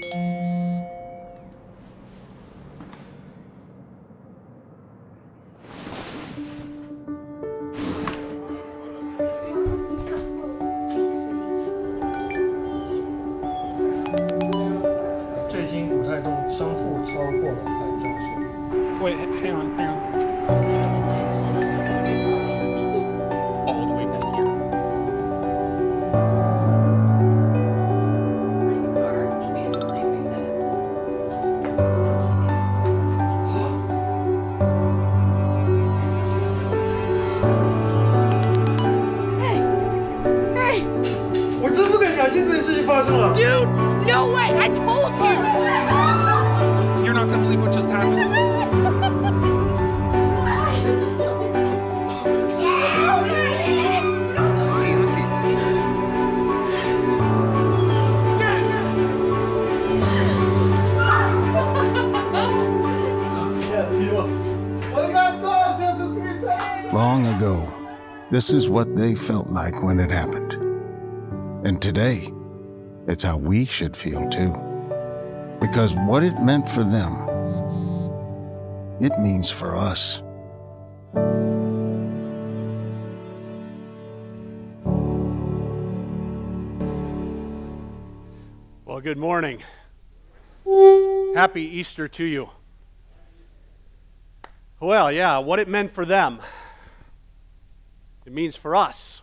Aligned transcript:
最 0.00 0.51
Long 66.92 67.24
ago, 67.34 67.72
this 68.30 68.50
is 68.50 68.68
what 68.68 68.94
they 68.94 69.14
felt 69.14 69.46
like 69.46 69.82
when 69.82 69.98
it 69.98 70.10
happened. 70.10 70.52
And 71.66 71.80
today, 71.80 72.30
it's 73.08 73.22
how 73.22 73.38
we 73.38 73.64
should 73.64 73.96
feel 73.96 74.28
too. 74.28 74.52
Because 75.58 75.94
what 75.94 76.22
it 76.22 76.38
meant 76.42 76.68
for 76.68 76.84
them, 76.84 77.10
it 79.00 79.18
means 79.18 79.50
for 79.50 79.74
us. 79.74 80.22
Well, 88.84 89.00
good 89.00 89.16
morning. 89.16 89.62
Happy 91.34 91.62
Easter 91.62 92.06
to 92.08 92.24
you. 92.24 92.50
Well, 94.78 95.10
yeah, 95.10 95.38
what 95.38 95.58
it 95.58 95.68
meant 95.68 95.94
for 95.94 96.04
them, 96.04 96.40
it 98.24 98.32
means 98.32 98.54
for 98.54 98.76
us. 98.76 99.22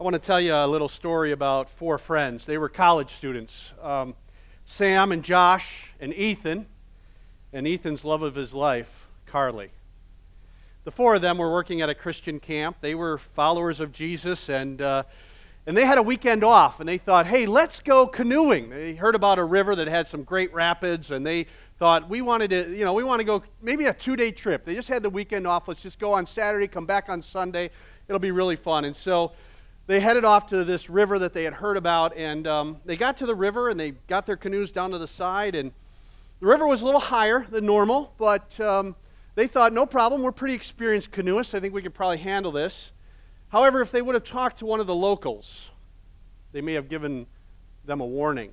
I 0.00 0.02
want 0.02 0.14
to 0.14 0.18
tell 0.18 0.40
you 0.40 0.54
a 0.54 0.66
little 0.66 0.88
story 0.88 1.30
about 1.30 1.68
four 1.68 1.98
friends. 1.98 2.46
They 2.46 2.58
were 2.58 2.68
college 2.68 3.12
students 3.12 3.72
um, 3.82 4.14
Sam 4.66 5.12
and 5.12 5.22
Josh 5.22 5.92
and 6.00 6.14
Ethan, 6.14 6.66
and 7.52 7.66
Ethan's 7.66 8.04
love 8.04 8.22
of 8.22 8.34
his 8.34 8.54
life, 8.54 9.06
Carly. 9.26 9.70
The 10.84 10.90
four 10.90 11.14
of 11.14 11.22
them 11.22 11.36
were 11.36 11.52
working 11.52 11.82
at 11.82 11.90
a 11.90 11.94
Christian 11.94 12.40
camp. 12.40 12.78
They 12.80 12.94
were 12.94 13.18
followers 13.18 13.78
of 13.78 13.92
Jesus, 13.92 14.48
and 14.48 14.80
uh, 14.80 15.02
and 15.66 15.76
they 15.76 15.86
had 15.86 15.96
a 15.96 16.02
weekend 16.02 16.44
off, 16.44 16.80
and 16.80 16.88
they 16.88 16.98
thought, 16.98 17.26
hey, 17.26 17.46
let's 17.46 17.80
go 17.80 18.06
canoeing. 18.06 18.68
They 18.70 18.94
heard 18.94 19.14
about 19.14 19.38
a 19.38 19.44
river 19.44 19.74
that 19.74 19.88
had 19.88 20.08
some 20.08 20.22
great 20.22 20.52
rapids, 20.52 21.10
and 21.10 21.26
they 21.26 21.46
thought, 21.78 22.08
we 22.08 22.20
wanted 22.22 22.50
to, 22.50 22.76
you 22.76 22.84
know, 22.84 22.92
we 22.92 23.04
want 23.04 23.20
to 23.20 23.24
go 23.24 23.42
maybe 23.60 23.86
a 23.86 23.94
two 23.94 24.16
day 24.16 24.30
trip. 24.30 24.64
They 24.64 24.74
just 24.74 24.88
had 24.88 25.02
the 25.02 25.10
weekend 25.10 25.46
off. 25.46 25.68
Let's 25.68 25.82
just 25.82 25.98
go 25.98 26.12
on 26.12 26.26
Saturday, 26.26 26.68
come 26.68 26.86
back 26.86 27.08
on 27.08 27.22
Sunday. 27.22 27.70
It'll 28.08 28.20
be 28.20 28.30
really 28.30 28.56
fun. 28.56 28.84
And 28.84 28.94
so 28.94 29.32
they 29.86 30.00
headed 30.00 30.24
off 30.24 30.46
to 30.48 30.64
this 30.64 30.88
river 30.88 31.18
that 31.18 31.34
they 31.34 31.44
had 31.44 31.54
heard 31.54 31.76
about, 31.76 32.16
and 32.16 32.46
um, 32.46 32.78
they 32.84 32.96
got 32.96 33.18
to 33.18 33.26
the 33.26 33.34
river, 33.34 33.68
and 33.68 33.78
they 33.78 33.90
got 34.08 34.24
their 34.24 34.36
canoes 34.36 34.72
down 34.72 34.90
to 34.92 34.98
the 34.98 35.06
side, 35.06 35.54
and 35.54 35.72
the 36.40 36.46
river 36.46 36.66
was 36.66 36.80
a 36.80 36.86
little 36.86 37.00
higher 37.00 37.46
than 37.50 37.66
normal, 37.66 38.14
but 38.16 38.58
um, 38.60 38.96
they 39.34 39.46
thought, 39.46 39.72
no 39.72 39.84
problem, 39.84 40.22
we're 40.22 40.32
pretty 40.32 40.54
experienced 40.54 41.10
canoeists. 41.10 41.54
I 41.54 41.60
think 41.60 41.74
we 41.74 41.82
could 41.82 41.94
probably 41.94 42.18
handle 42.18 42.50
this. 42.50 42.92
However, 43.48 43.82
if 43.82 43.90
they 43.90 44.00
would 44.00 44.14
have 44.14 44.24
talked 44.24 44.58
to 44.60 44.66
one 44.66 44.80
of 44.80 44.86
the 44.86 44.94
locals, 44.94 45.70
they 46.52 46.60
may 46.60 46.72
have 46.72 46.88
given 46.88 47.26
them 47.84 48.00
a 48.00 48.06
warning. 48.06 48.52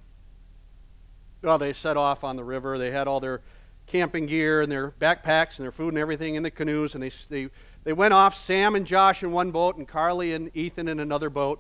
Well, 1.44 1.57
they 1.57 1.74
set 1.74 1.97
off 1.97 2.24
on 2.24 2.35
the 2.35 2.44
river. 2.44 2.78
They 2.78 2.91
had 2.91 3.07
all 3.07 3.19
their 3.19 3.41
camping 3.88 4.28
gear 4.28 4.62
and 4.62 4.72
their 4.72 4.91
backpacks 4.91 5.57
and 5.57 5.63
their 5.63 5.72
food 5.72 5.90
and 5.90 5.97
everything 5.97 6.35
in 6.35 6.44
the 6.44 6.52
canoes, 6.52 6.94
and 6.94 7.03
they, 7.03 7.12
they, 7.29 7.50
they 7.84 7.94
went 7.94 8.13
off, 8.13 8.38
Sam 8.38 8.75
and 8.75 8.85
Josh 8.85 9.24
in 9.24 9.31
one 9.31 9.50
boat, 9.50 9.75
and 9.75 9.88
Carly 9.88 10.34
and 10.34 10.56
Ethan 10.56 10.88
in 10.88 11.00
another 11.00 11.31
boat. 11.31 11.59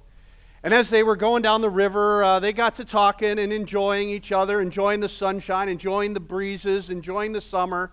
And 0.63 0.71
as 0.71 0.91
they 0.91 1.01
were 1.01 1.15
going 1.15 1.41
down 1.41 1.61
the 1.61 1.69
river, 1.69 2.23
uh, 2.23 2.39
they 2.39 2.53
got 2.53 2.75
to 2.75 2.85
talking 2.85 3.39
and 3.39 3.51
enjoying 3.51 4.09
each 4.09 4.31
other, 4.31 4.61
enjoying 4.61 4.99
the 4.99 5.09
sunshine, 5.09 5.67
enjoying 5.67 6.13
the 6.13 6.19
breezes, 6.19 6.91
enjoying 6.91 7.31
the 7.31 7.41
summer. 7.41 7.91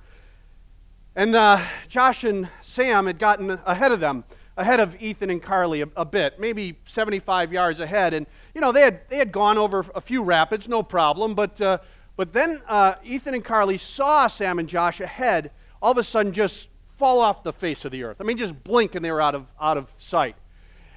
And 1.17 1.35
uh, 1.35 1.65
Josh 1.89 2.23
and 2.23 2.51
Sam 2.61 3.07
had 3.07 3.19
gotten 3.19 3.59
ahead 3.65 3.93
of 3.93 4.01
them, 4.01 4.25
ahead 4.59 4.79
of 4.79 5.01
Ethan 5.01 5.31
and 5.31 5.43
Carly 5.43 5.81
a, 5.81 5.89
a 5.97 6.05
bit, 6.05 6.39
maybe 6.39 6.77
75 6.85 7.51
yards 7.51 7.81
ahead. 7.81 8.13
And, 8.13 8.27
you 8.59 8.61
know, 8.61 8.73
they 8.73 8.81
had, 8.81 9.09
they 9.09 9.19
had 9.19 9.31
gone 9.31 9.57
over 9.57 9.87
a 9.95 10.01
few 10.01 10.21
rapids, 10.21 10.67
no 10.67 10.83
problem. 10.83 11.37
But, 11.37 11.61
uh, 11.61 11.79
but 12.17 12.33
then 12.33 12.61
uh, 12.67 12.97
Ethan 13.05 13.35
and 13.35 13.45
Carly 13.45 13.79
saw 13.79 14.27
Sam 14.27 14.59
and 14.59 14.69
Josh 14.69 14.99
ahead, 14.99 15.53
all 15.81 15.93
of 15.93 15.99
a 15.99 16.03
sudden 16.03 16.33
just 16.33 16.67
fall 16.97 17.21
off 17.21 17.45
the 17.45 17.53
face 17.53 17.85
of 17.85 17.93
the 17.93 18.03
earth. 18.03 18.17
I 18.19 18.25
mean, 18.25 18.37
just 18.37 18.65
blink 18.65 18.97
and 18.97 19.05
they 19.05 19.13
were 19.13 19.23
out 19.23 19.37
of, 19.37 19.47
out 19.61 19.77
of 19.77 19.87
sight. 19.97 20.35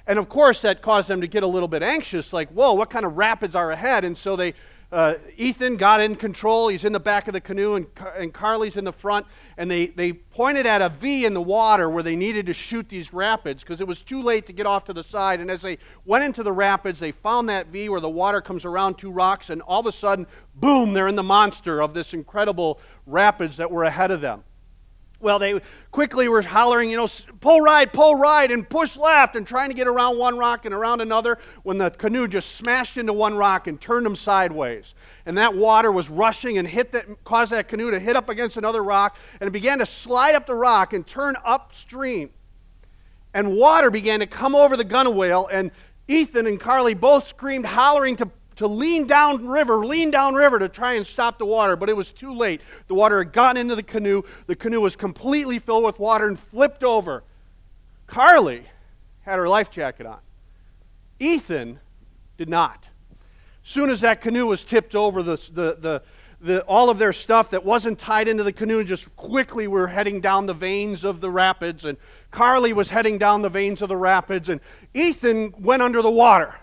And 0.08 0.18
of 0.18 0.28
course, 0.28 0.60
that 0.62 0.82
caused 0.82 1.06
them 1.06 1.20
to 1.20 1.28
get 1.28 1.44
a 1.44 1.46
little 1.46 1.68
bit 1.68 1.84
anxious 1.84 2.32
like, 2.32 2.48
whoa, 2.48 2.72
what 2.72 2.90
kind 2.90 3.06
of 3.06 3.16
rapids 3.16 3.54
are 3.54 3.70
ahead? 3.70 4.04
And 4.04 4.18
so 4.18 4.34
they, 4.34 4.54
uh, 4.92 5.14
Ethan 5.38 5.76
got 5.78 6.02
in 6.02 6.14
control. 6.16 6.68
He's 6.68 6.84
in 6.84 6.92
the 6.92 7.00
back 7.00 7.26
of 7.26 7.32
the 7.32 7.40
canoe, 7.40 7.76
and, 7.76 7.86
and 8.14 8.32
Carly's 8.32 8.76
in 8.76 8.84
the 8.84 8.92
front. 8.92 9.26
And 9.56 9.70
they, 9.70 9.86
they 9.86 10.12
pointed 10.12 10.66
at 10.66 10.82
a 10.82 10.90
V 10.90 11.24
in 11.24 11.32
the 11.32 11.40
water 11.40 11.88
where 11.88 12.02
they 12.02 12.14
needed 12.14 12.44
to 12.46 12.54
shoot 12.54 12.90
these 12.90 13.12
rapids 13.12 13.62
because 13.62 13.80
it 13.80 13.86
was 13.86 14.02
too 14.02 14.22
late 14.22 14.44
to 14.46 14.52
get 14.52 14.66
off 14.66 14.84
to 14.84 14.92
the 14.92 15.02
side. 15.02 15.40
And 15.40 15.50
as 15.50 15.62
they 15.62 15.78
went 16.04 16.24
into 16.24 16.42
the 16.42 16.52
rapids, 16.52 17.00
they 17.00 17.10
found 17.10 17.48
that 17.48 17.68
V 17.68 17.88
where 17.88 18.00
the 18.00 18.10
water 18.10 18.42
comes 18.42 18.66
around 18.66 18.98
two 18.98 19.10
rocks, 19.10 19.48
and 19.48 19.62
all 19.62 19.80
of 19.80 19.86
a 19.86 19.92
sudden, 19.92 20.26
boom, 20.54 20.92
they're 20.92 21.08
in 21.08 21.16
the 21.16 21.22
monster 21.22 21.80
of 21.82 21.94
this 21.94 22.12
incredible 22.12 22.78
rapids 23.06 23.56
that 23.56 23.70
were 23.70 23.84
ahead 23.84 24.10
of 24.10 24.20
them. 24.20 24.44
Well, 25.22 25.38
they 25.38 25.60
quickly 25.92 26.28
were 26.28 26.42
hollering, 26.42 26.90
you 26.90 26.96
know, 26.96 27.08
pull 27.40 27.60
right, 27.60 27.90
pull 27.90 28.16
right, 28.16 28.50
and 28.50 28.68
push 28.68 28.96
left, 28.96 29.36
and 29.36 29.46
trying 29.46 29.70
to 29.70 29.74
get 29.74 29.86
around 29.86 30.18
one 30.18 30.36
rock 30.36 30.64
and 30.64 30.74
around 30.74 31.00
another 31.00 31.38
when 31.62 31.78
the 31.78 31.90
canoe 31.90 32.26
just 32.26 32.56
smashed 32.56 32.96
into 32.96 33.12
one 33.12 33.36
rock 33.36 33.68
and 33.68 33.80
turned 33.80 34.04
them 34.04 34.16
sideways. 34.16 34.94
And 35.24 35.38
that 35.38 35.54
water 35.54 35.92
was 35.92 36.10
rushing 36.10 36.58
and 36.58 36.66
hit 36.66 36.90
that, 36.92 37.22
caused 37.22 37.52
that 37.52 37.68
canoe 37.68 37.92
to 37.92 38.00
hit 38.00 38.16
up 38.16 38.28
against 38.28 38.56
another 38.56 38.82
rock, 38.82 39.16
and 39.40 39.46
it 39.46 39.52
began 39.52 39.78
to 39.78 39.86
slide 39.86 40.34
up 40.34 40.46
the 40.46 40.56
rock 40.56 40.92
and 40.92 41.06
turn 41.06 41.36
upstream. 41.44 42.30
And 43.32 43.54
water 43.56 43.90
began 43.90 44.18
to 44.20 44.26
come 44.26 44.56
over 44.56 44.76
the 44.76 44.84
gunwale, 44.84 45.46
and 45.52 45.70
Ethan 46.08 46.48
and 46.48 46.58
Carly 46.58 46.94
both 46.94 47.28
screamed, 47.28 47.64
hollering 47.64 48.16
to 48.16 48.28
to 48.62 48.68
lean 48.68 49.06
down 49.06 49.46
river, 49.46 49.84
lean 49.84 50.10
down 50.10 50.34
river 50.34 50.58
to 50.58 50.68
try 50.68 50.94
and 50.94 51.06
stop 51.06 51.38
the 51.38 51.44
water, 51.44 51.76
but 51.76 51.88
it 51.88 51.96
was 51.96 52.10
too 52.10 52.32
late. 52.32 52.60
The 52.86 52.94
water 52.94 53.18
had 53.18 53.32
gotten 53.32 53.60
into 53.60 53.74
the 53.74 53.82
canoe. 53.82 54.22
The 54.46 54.56
canoe 54.56 54.80
was 54.80 54.94
completely 54.96 55.58
filled 55.58 55.84
with 55.84 55.98
water 55.98 56.28
and 56.28 56.38
flipped 56.38 56.84
over. 56.84 57.24
Carly 58.06 58.64
had 59.22 59.38
her 59.38 59.48
life 59.48 59.70
jacket 59.70 60.06
on. 60.06 60.18
Ethan 61.18 61.80
did 62.38 62.48
not. 62.48 62.84
As 63.64 63.70
soon 63.70 63.90
as 63.90 64.00
that 64.00 64.20
canoe 64.20 64.46
was 64.46 64.62
tipped 64.62 64.94
over, 64.94 65.22
the, 65.22 65.36
the, 65.52 65.76
the, 65.80 66.02
the, 66.40 66.62
all 66.62 66.88
of 66.88 66.98
their 66.98 67.12
stuff 67.12 67.50
that 67.50 67.64
wasn't 67.64 67.98
tied 67.98 68.28
into 68.28 68.44
the 68.44 68.52
canoe 68.52 68.84
just 68.84 69.14
quickly 69.16 69.66
were 69.66 69.88
heading 69.88 70.20
down 70.20 70.46
the 70.46 70.54
veins 70.54 71.04
of 71.04 71.20
the 71.20 71.30
rapids, 71.30 71.84
and 71.84 71.98
Carly 72.30 72.72
was 72.72 72.90
heading 72.90 73.18
down 73.18 73.42
the 73.42 73.48
veins 73.48 73.82
of 73.82 73.88
the 73.88 73.96
rapids, 73.96 74.48
and 74.48 74.60
Ethan 74.94 75.54
went 75.58 75.82
under 75.82 76.00
the 76.00 76.10
water. 76.10 76.54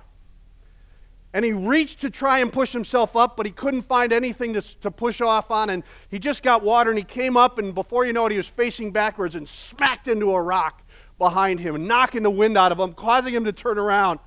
And 1.33 1.45
he 1.45 1.51
reached 1.51 2.01
to 2.01 2.09
try 2.09 2.39
and 2.39 2.51
push 2.51 2.71
himself 2.73 3.15
up, 3.15 3.37
but 3.37 3.45
he 3.45 3.51
couldn't 3.51 3.83
find 3.83 4.11
anything 4.11 4.53
to, 4.53 4.61
to 4.79 4.89
push 4.89 5.21
off 5.21 5.51
on. 5.51 5.69
And 5.69 5.83
he 6.09 6.17
just 6.17 6.41
got 6.41 6.63
water, 6.63 6.89
and 6.89 6.97
he 6.97 7.05
came 7.05 7.37
up, 7.37 7.59
and 7.59 7.75
before 7.75 8.05
you 8.05 8.13
know 8.13 8.25
it, 8.25 8.31
he 8.31 8.37
was 8.37 8.47
facing 8.47 8.91
backwards 8.91 9.35
and 9.35 9.47
smacked 9.47 10.07
into 10.07 10.31
a 10.31 10.41
rock 10.41 10.81
behind 11.19 11.59
him, 11.59 11.85
knocking 11.85 12.23
the 12.23 12.31
wind 12.31 12.57
out 12.57 12.71
of 12.71 12.79
him, 12.79 12.93
causing 12.93 13.33
him 13.33 13.45
to 13.45 13.51
turn 13.51 13.77
around. 13.77 14.19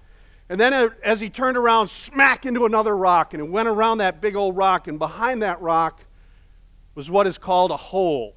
And 0.49 0.61
then 0.61 0.75
uh, 0.75 0.91
as 1.03 1.21
he 1.21 1.31
turned 1.31 1.57
around, 1.57 1.89
smack 1.89 2.47
into 2.47 2.67
another 2.67 2.97
rock, 2.97 3.35
and 3.35 3.43
it 3.43 3.49
went 3.49 3.69
around 3.69 3.99
that 3.99 4.21
big 4.21 4.37
old 4.37 4.57
rock, 4.57 4.87
and 4.87 4.99
behind 4.99 5.43
that 5.43 5.61
rock 5.61 6.05
was 6.95 7.11
what 7.11 7.27
is 7.27 7.39
called 7.39 7.71
a 7.71 7.77
hole. 7.77 8.35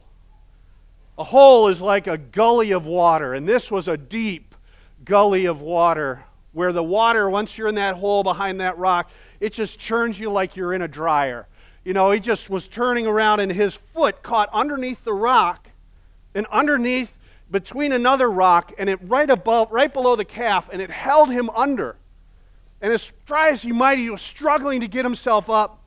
A 1.17 1.23
hole 1.23 1.67
is 1.67 1.81
like 1.81 2.07
a 2.07 2.17
gully 2.17 2.71
of 2.71 2.85
water, 2.85 3.33
and 3.33 3.47
this 3.47 3.69
was 3.69 3.87
a 3.87 3.97
deep 3.97 4.55
gully 5.03 5.45
of 5.45 5.61
water 5.61 6.23
where 6.55 6.71
the 6.71 6.81
water, 6.81 7.29
once 7.29 7.57
you're 7.57 7.67
in 7.67 7.75
that 7.75 7.95
hole 7.95 8.23
behind 8.23 8.61
that 8.61 8.77
rock, 8.77 9.11
it 9.41 9.51
just 9.51 9.77
churns 9.77 10.17
you 10.17 10.31
like 10.31 10.55
you're 10.55 10.73
in 10.73 10.81
a 10.81 10.87
dryer. 10.87 11.47
You 11.83 11.91
know, 11.91 12.11
he 12.11 12.19
just 12.21 12.49
was 12.49 12.69
turning 12.69 13.05
around 13.05 13.41
and 13.41 13.51
his 13.51 13.75
foot 13.75 14.23
caught 14.23 14.49
underneath 14.53 15.03
the 15.03 15.13
rock 15.13 15.67
and 16.33 16.47
underneath 16.47 17.11
between 17.51 17.91
another 17.91 18.31
rock 18.31 18.71
and 18.77 18.89
it 18.89 18.99
right 19.03 19.29
above 19.29 19.69
right 19.69 19.93
below 19.93 20.15
the 20.15 20.23
calf 20.23 20.69
and 20.71 20.81
it 20.81 20.89
held 20.89 21.29
him 21.29 21.49
under. 21.49 21.97
And 22.81 22.93
as 22.93 23.11
try 23.25 23.49
as 23.49 23.61
he 23.61 23.73
might, 23.73 23.99
he 23.99 24.09
was 24.09 24.21
struggling 24.21 24.79
to 24.79 24.87
get 24.87 25.03
himself 25.03 25.49
up, 25.49 25.81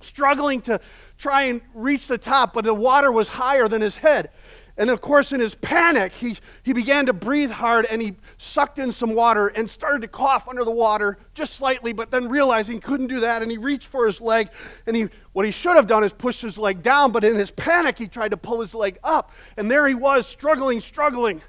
struggling 0.00 0.62
to 0.62 0.80
try 1.18 1.42
and 1.42 1.60
reach 1.74 2.06
the 2.06 2.18
top, 2.18 2.54
but 2.54 2.64
the 2.64 2.72
water 2.72 3.12
was 3.12 3.28
higher 3.28 3.68
than 3.68 3.82
his 3.82 3.96
head. 3.96 4.30
And 4.78 4.90
of 4.90 5.00
course, 5.00 5.32
in 5.32 5.40
his 5.40 5.54
panic, 5.54 6.12
he, 6.12 6.36
he 6.62 6.74
began 6.74 7.06
to 7.06 7.14
breathe 7.14 7.50
hard 7.50 7.86
and 7.86 8.02
he 8.02 8.16
sucked 8.36 8.78
in 8.78 8.92
some 8.92 9.14
water 9.14 9.48
and 9.48 9.70
started 9.70 10.02
to 10.02 10.08
cough 10.08 10.46
under 10.48 10.64
the 10.64 10.70
water 10.70 11.16
just 11.32 11.54
slightly, 11.54 11.94
but 11.94 12.10
then 12.10 12.28
realizing 12.28 12.74
he 12.74 12.80
couldn't 12.80 13.06
do 13.06 13.20
that 13.20 13.40
and 13.40 13.50
he 13.50 13.56
reached 13.56 13.86
for 13.86 14.06
his 14.06 14.20
leg. 14.20 14.50
And 14.86 14.94
he, 14.94 15.08
what 15.32 15.46
he 15.46 15.50
should 15.50 15.76
have 15.76 15.86
done 15.86 16.04
is 16.04 16.12
pushed 16.12 16.42
his 16.42 16.58
leg 16.58 16.82
down, 16.82 17.10
but 17.10 17.24
in 17.24 17.36
his 17.36 17.50
panic, 17.50 17.96
he 17.96 18.06
tried 18.06 18.32
to 18.32 18.36
pull 18.36 18.60
his 18.60 18.74
leg 18.74 18.98
up. 19.02 19.32
And 19.56 19.70
there 19.70 19.86
he 19.86 19.94
was, 19.94 20.26
struggling, 20.26 20.80
struggling, 20.80 21.40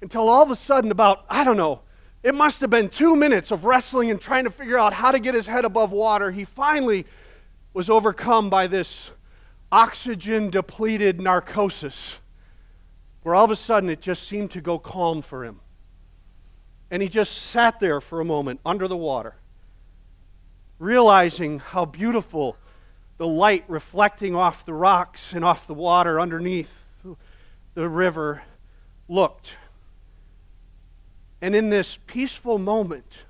until 0.00 0.28
all 0.28 0.42
of 0.42 0.52
a 0.52 0.56
sudden, 0.56 0.92
about, 0.92 1.24
I 1.28 1.42
don't 1.42 1.56
know, 1.56 1.80
it 2.22 2.34
must 2.34 2.60
have 2.60 2.70
been 2.70 2.88
two 2.88 3.16
minutes 3.16 3.50
of 3.50 3.64
wrestling 3.64 4.10
and 4.10 4.20
trying 4.20 4.44
to 4.44 4.50
figure 4.50 4.78
out 4.78 4.92
how 4.92 5.10
to 5.10 5.18
get 5.18 5.34
his 5.34 5.48
head 5.48 5.64
above 5.64 5.90
water. 5.90 6.30
He 6.30 6.44
finally 6.44 7.04
was 7.72 7.90
overcome 7.90 8.48
by 8.48 8.68
this 8.68 9.10
oxygen 9.72 10.50
depleted 10.50 11.20
narcosis 11.20 12.18
where 13.26 13.34
all 13.34 13.44
of 13.44 13.50
a 13.50 13.56
sudden 13.56 13.90
it 13.90 14.00
just 14.00 14.28
seemed 14.28 14.52
to 14.52 14.60
go 14.60 14.78
calm 14.78 15.20
for 15.20 15.44
him. 15.44 15.58
And 16.92 17.02
he 17.02 17.08
just 17.08 17.32
sat 17.32 17.80
there 17.80 18.00
for 18.00 18.20
a 18.20 18.24
moment 18.24 18.60
under 18.64 18.86
the 18.86 18.96
water, 18.96 19.34
realizing 20.78 21.58
how 21.58 21.86
beautiful 21.86 22.56
the 23.18 23.26
light 23.26 23.64
reflecting 23.66 24.36
off 24.36 24.64
the 24.64 24.72
rocks 24.72 25.32
and 25.32 25.44
off 25.44 25.66
the 25.66 25.74
water 25.74 26.20
underneath 26.20 26.70
the 27.74 27.88
river 27.88 28.44
looked. 29.08 29.56
And 31.42 31.56
in 31.56 31.68
this 31.68 31.98
peaceful 32.06 32.58
moment, 32.58 33.24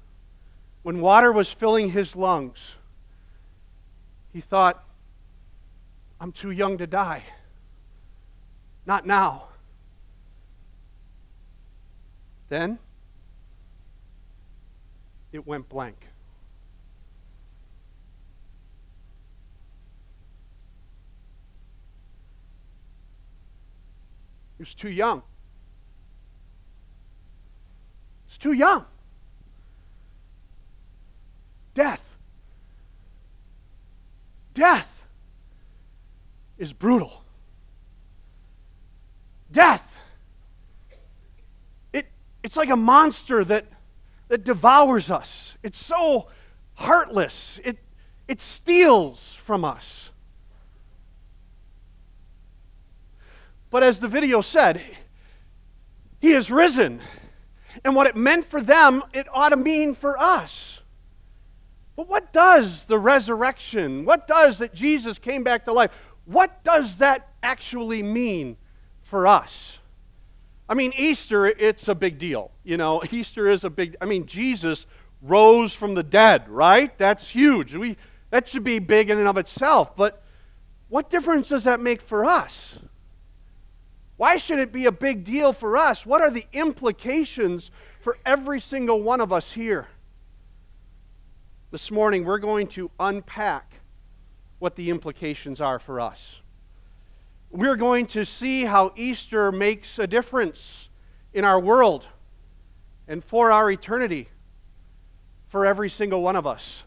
when 0.82 1.00
water 1.00 1.32
was 1.32 1.50
filling 1.50 1.92
his 1.92 2.14
lungs, 2.14 2.72
he 4.34 4.42
thought, 4.42 4.84
I'm 6.20 6.32
too 6.32 6.50
young 6.50 6.76
to 6.76 6.86
die. 6.86 7.22
Not 8.84 9.06
now. 9.06 9.44
Then 12.48 12.78
it 15.32 15.46
went 15.46 15.68
blank. 15.68 16.08
He 24.56 24.62
was 24.62 24.74
too 24.74 24.88
young. 24.88 25.22
He's 28.26 28.38
too 28.38 28.52
young. 28.52 28.86
Death. 31.74 32.00
Death 34.54 35.04
is 36.56 36.72
brutal. 36.72 37.22
Death 39.52 39.98
it's 42.46 42.56
like 42.56 42.70
a 42.70 42.76
monster 42.76 43.44
that, 43.44 43.64
that 44.28 44.44
devours 44.44 45.10
us. 45.10 45.56
It's 45.64 45.84
so 45.84 46.28
heartless. 46.74 47.58
It, 47.64 47.76
it 48.28 48.40
steals 48.40 49.34
from 49.34 49.64
us. 49.64 50.10
But 53.68 53.82
as 53.82 53.98
the 53.98 54.06
video 54.06 54.42
said, 54.42 54.80
he 56.20 56.30
has 56.30 56.48
risen. 56.48 57.00
And 57.84 57.96
what 57.96 58.06
it 58.06 58.14
meant 58.14 58.44
for 58.44 58.60
them, 58.60 59.02
it 59.12 59.26
ought 59.34 59.48
to 59.48 59.56
mean 59.56 59.92
for 59.92 60.16
us. 60.16 60.82
But 61.96 62.08
what 62.08 62.32
does 62.32 62.84
the 62.84 62.96
resurrection, 63.00 64.04
what 64.04 64.28
does 64.28 64.58
that 64.58 64.72
Jesus 64.72 65.18
came 65.18 65.42
back 65.42 65.64
to 65.64 65.72
life, 65.72 65.90
what 66.26 66.62
does 66.62 66.98
that 66.98 67.28
actually 67.42 68.04
mean 68.04 68.56
for 69.02 69.26
us? 69.26 69.80
I 70.68 70.74
mean, 70.74 70.92
Easter, 70.96 71.46
it's 71.46 71.88
a 71.88 71.94
big 71.94 72.18
deal. 72.18 72.50
You 72.64 72.76
know, 72.76 73.02
Easter 73.10 73.48
is 73.48 73.62
a 73.64 73.70
big, 73.70 73.96
I 74.00 74.04
mean, 74.04 74.26
Jesus 74.26 74.86
rose 75.22 75.72
from 75.74 75.94
the 75.94 76.02
dead, 76.02 76.48
right? 76.48 76.96
That's 76.98 77.30
huge. 77.30 77.74
We, 77.74 77.96
that 78.30 78.48
should 78.48 78.64
be 78.64 78.78
big 78.78 79.10
in 79.10 79.18
and 79.18 79.28
of 79.28 79.36
itself. 79.36 79.94
But 79.96 80.22
what 80.88 81.08
difference 81.08 81.48
does 81.48 81.64
that 81.64 81.80
make 81.80 82.02
for 82.02 82.24
us? 82.24 82.78
Why 84.16 84.38
should 84.38 84.58
it 84.58 84.72
be 84.72 84.86
a 84.86 84.92
big 84.92 85.24
deal 85.24 85.52
for 85.52 85.76
us? 85.76 86.04
What 86.04 86.22
are 86.22 86.30
the 86.30 86.46
implications 86.52 87.70
for 88.00 88.18
every 88.24 88.60
single 88.60 89.02
one 89.02 89.20
of 89.20 89.32
us 89.32 89.52
here? 89.52 89.88
This 91.70 91.90
morning, 91.90 92.24
we're 92.24 92.38
going 92.38 92.66
to 92.68 92.90
unpack 92.98 93.80
what 94.58 94.76
the 94.76 94.90
implications 94.90 95.60
are 95.60 95.78
for 95.78 96.00
us 96.00 96.40
we're 97.50 97.76
going 97.76 98.06
to 98.06 98.24
see 98.24 98.64
how 98.64 98.92
Easter 98.96 99.52
makes 99.52 99.98
a 99.98 100.06
difference 100.06 100.88
in 101.32 101.44
our 101.44 101.60
world 101.60 102.06
and 103.08 103.22
for 103.24 103.52
our 103.52 103.70
eternity 103.70 104.28
for 105.48 105.64
every 105.64 105.88
single 105.88 106.22
one 106.22 106.36
of 106.36 106.46
us. 106.46 106.82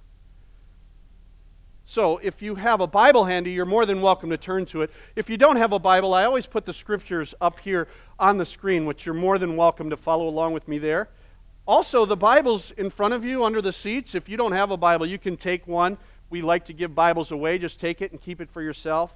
So, 1.86 2.20
if 2.20 2.44
you 2.44 2.54
have 2.54 2.82
a 2.82 2.88
Bible 2.88 3.26
handy, 3.26 3.50
you're 3.50 3.66
more 3.66 3.84
than 3.84 4.00
welcome 4.00 4.30
to 4.30 4.38
turn 4.38 4.68
to 4.68 4.84
it. 4.84 4.92
If 5.16 5.28
you 5.28 5.38
don't 5.38 5.56
have 5.56 5.74
a 5.74 5.80
Bible, 5.80 6.14
I 6.14 6.24
always 6.24 6.46
put 6.46 6.66
the 6.66 6.74
scriptures 6.74 7.34
up 7.42 7.60
here 7.62 7.88
on 8.20 8.38
the 8.38 8.46
screen, 8.46 8.86
which 8.86 9.08
you're 9.08 9.16
more 9.16 9.40
than 9.40 9.56
welcome 9.56 9.90
to 9.90 9.98
follow 9.98 10.28
along 10.28 10.54
with 10.54 10.68
me 10.68 10.78
there. 10.78 11.10
Also, 11.66 12.06
the 12.06 12.16
Bible's 12.16 12.70
in 12.78 12.92
front 12.92 13.16
of 13.16 13.26
you 13.26 13.44
under 13.44 13.60
the 13.60 13.74
seats. 13.74 14.14
If 14.14 14.30
you 14.30 14.38
don't 14.38 14.52
have 14.52 14.70
a 14.70 14.78
Bible, 14.78 15.08
you 15.08 15.18
can 15.18 15.36
take 15.36 15.68
one. 15.68 15.98
We 16.30 16.44
like 16.44 16.66
to 16.66 16.74
give 16.74 16.94
Bibles 16.94 17.32
away. 17.32 17.58
Just 17.58 17.80
take 17.80 18.04
it 18.04 18.12
and 18.12 18.22
keep 18.22 18.40
it 18.40 18.52
for 18.52 18.62
yourself. 18.62 19.16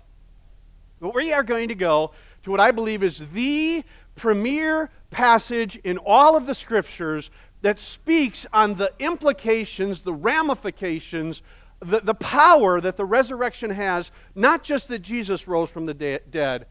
But 1.03 1.13
we 1.13 1.33
are 1.33 1.43
going 1.43 1.67
to 1.67 1.75
go 1.75 2.11
to 2.43 2.51
what 2.51 2.61
I 2.61 2.71
believe 2.71 3.03
is 3.03 3.27
the 3.33 3.83
premier 4.15 4.89
passage 5.11 5.75
in 5.83 5.97
all 5.97 6.37
of 6.37 6.45
the 6.45 6.55
scriptures 6.55 7.29
that 7.61 7.77
speaks 7.77 8.47
on 8.53 8.75
the 8.75 8.93
implications, 8.99 10.03
the 10.03 10.13
ramifications, 10.13 11.41
the, 11.81 11.99
the 11.99 12.13
power 12.13 12.79
that 12.79 12.95
the 12.95 13.03
resurrection 13.03 13.71
has, 13.71 14.11
not 14.33 14.63
just 14.63 14.87
that 14.87 14.99
Jesus 14.99 15.45
rose 15.45 15.69
from 15.69 15.87
the 15.87 15.93
de- 15.93 16.19
dead, 16.31 16.67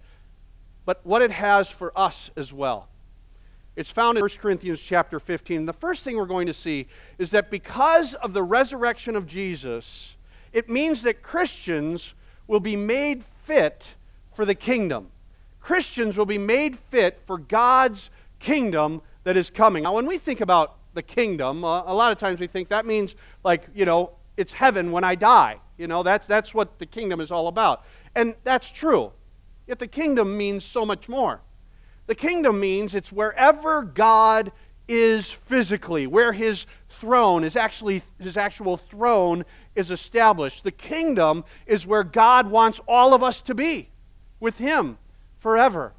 but 0.86 1.04
what 1.04 1.20
it 1.20 1.30
has 1.30 1.68
for 1.68 1.92
us 1.94 2.30
as 2.34 2.54
well. 2.54 2.88
It's 3.76 3.90
found 3.90 4.16
in 4.16 4.22
1 4.22 4.30
Corinthians 4.40 4.80
chapter 4.80 5.20
15. 5.20 5.66
The 5.66 5.74
first 5.74 6.04
thing 6.04 6.16
we're 6.16 6.24
going 6.24 6.46
to 6.46 6.54
see 6.54 6.86
is 7.18 7.32
that 7.32 7.50
because 7.50 8.14
of 8.14 8.32
the 8.32 8.42
resurrection 8.42 9.14
of 9.14 9.26
Jesus, 9.26 10.16
it 10.54 10.70
means 10.70 11.02
that 11.02 11.22
Christians 11.22 12.14
will 12.46 12.60
be 12.60 12.76
made 12.76 13.24
fit 13.44 13.88
for 14.34 14.44
the 14.44 14.54
kingdom. 14.54 15.08
Christians 15.60 16.18
will 16.18 16.26
be 16.26 16.38
made 16.38 16.78
fit 16.90 17.20
for 17.26 17.38
God's 17.38 18.10
kingdom 18.38 19.00
that 19.24 19.36
is 19.36 19.50
coming. 19.50 19.84
Now, 19.84 19.94
when 19.94 20.06
we 20.06 20.18
think 20.18 20.40
about 20.40 20.76
the 20.94 21.02
kingdom, 21.02 21.64
uh, 21.64 21.84
a 21.86 21.94
lot 21.94 22.10
of 22.10 22.18
times 22.18 22.40
we 22.40 22.48
think 22.48 22.68
that 22.68 22.84
means, 22.84 23.14
like, 23.44 23.68
you 23.74 23.84
know, 23.84 24.10
it's 24.36 24.52
heaven 24.52 24.90
when 24.90 25.04
I 25.04 25.14
die. 25.14 25.60
You 25.78 25.86
know, 25.86 26.02
that's, 26.02 26.26
that's 26.26 26.52
what 26.52 26.78
the 26.78 26.86
kingdom 26.86 27.20
is 27.20 27.30
all 27.30 27.48
about. 27.48 27.84
And 28.14 28.34
that's 28.44 28.70
true. 28.70 29.12
Yet 29.66 29.78
the 29.78 29.86
kingdom 29.86 30.36
means 30.36 30.64
so 30.64 30.84
much 30.84 31.08
more. 31.08 31.40
The 32.06 32.14
kingdom 32.16 32.58
means 32.58 32.94
it's 32.94 33.12
wherever 33.12 33.82
God 33.82 34.50
is 34.88 35.30
physically, 35.30 36.08
where 36.08 36.32
his 36.32 36.66
throne 36.88 37.44
is 37.44 37.54
actually, 37.54 38.02
his 38.18 38.36
actual 38.36 38.76
throne 38.76 39.44
is 39.76 39.90
established. 39.92 40.64
The 40.64 40.72
kingdom 40.72 41.44
is 41.66 41.86
where 41.86 42.02
God 42.02 42.50
wants 42.50 42.80
all 42.88 43.14
of 43.14 43.22
us 43.22 43.40
to 43.42 43.54
be 43.54 43.91
with 44.42 44.58
Him 44.58 44.98
forever. 45.38 45.92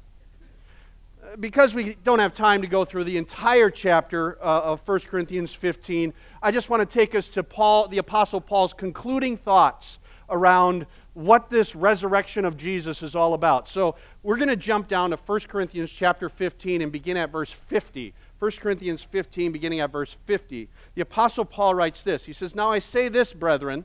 Because 1.40 1.74
we 1.74 1.96
don't 2.04 2.18
have 2.18 2.34
time 2.34 2.60
to 2.60 2.68
go 2.68 2.84
through 2.84 3.04
the 3.04 3.16
entire 3.16 3.70
chapter 3.70 4.36
uh, 4.40 4.60
of 4.60 4.86
1 4.86 5.00
Corinthians 5.00 5.54
15, 5.54 6.12
I 6.42 6.50
just 6.50 6.68
want 6.68 6.88
to 6.88 6.98
take 6.98 7.14
us 7.14 7.26
to 7.28 7.42
Paul, 7.42 7.88
the 7.88 7.96
Apostle 7.98 8.42
Paul's 8.42 8.74
concluding 8.74 9.38
thoughts 9.38 9.98
around 10.28 10.86
what 11.14 11.48
this 11.48 11.74
resurrection 11.74 12.44
of 12.44 12.56
Jesus 12.58 13.02
is 13.02 13.14
all 13.14 13.32
about. 13.32 13.68
So 13.68 13.96
we're 14.22 14.36
going 14.36 14.48
to 14.48 14.56
jump 14.56 14.88
down 14.88 15.10
to 15.10 15.16
1 15.16 15.40
Corinthians 15.48 15.90
chapter 15.90 16.28
15 16.28 16.82
and 16.82 16.92
begin 16.92 17.16
at 17.16 17.30
verse 17.30 17.50
50. 17.50 18.12
1 18.38 18.50
Corinthians 18.60 19.02
15, 19.02 19.52
beginning 19.52 19.80
at 19.80 19.90
verse 19.90 20.18
50. 20.26 20.68
The 20.94 21.00
Apostle 21.00 21.46
Paul 21.46 21.74
writes 21.74 22.02
this 22.02 22.24
He 22.24 22.34
says, 22.34 22.54
Now 22.54 22.70
I 22.70 22.78
say 22.78 23.08
this, 23.08 23.32
brethren, 23.32 23.84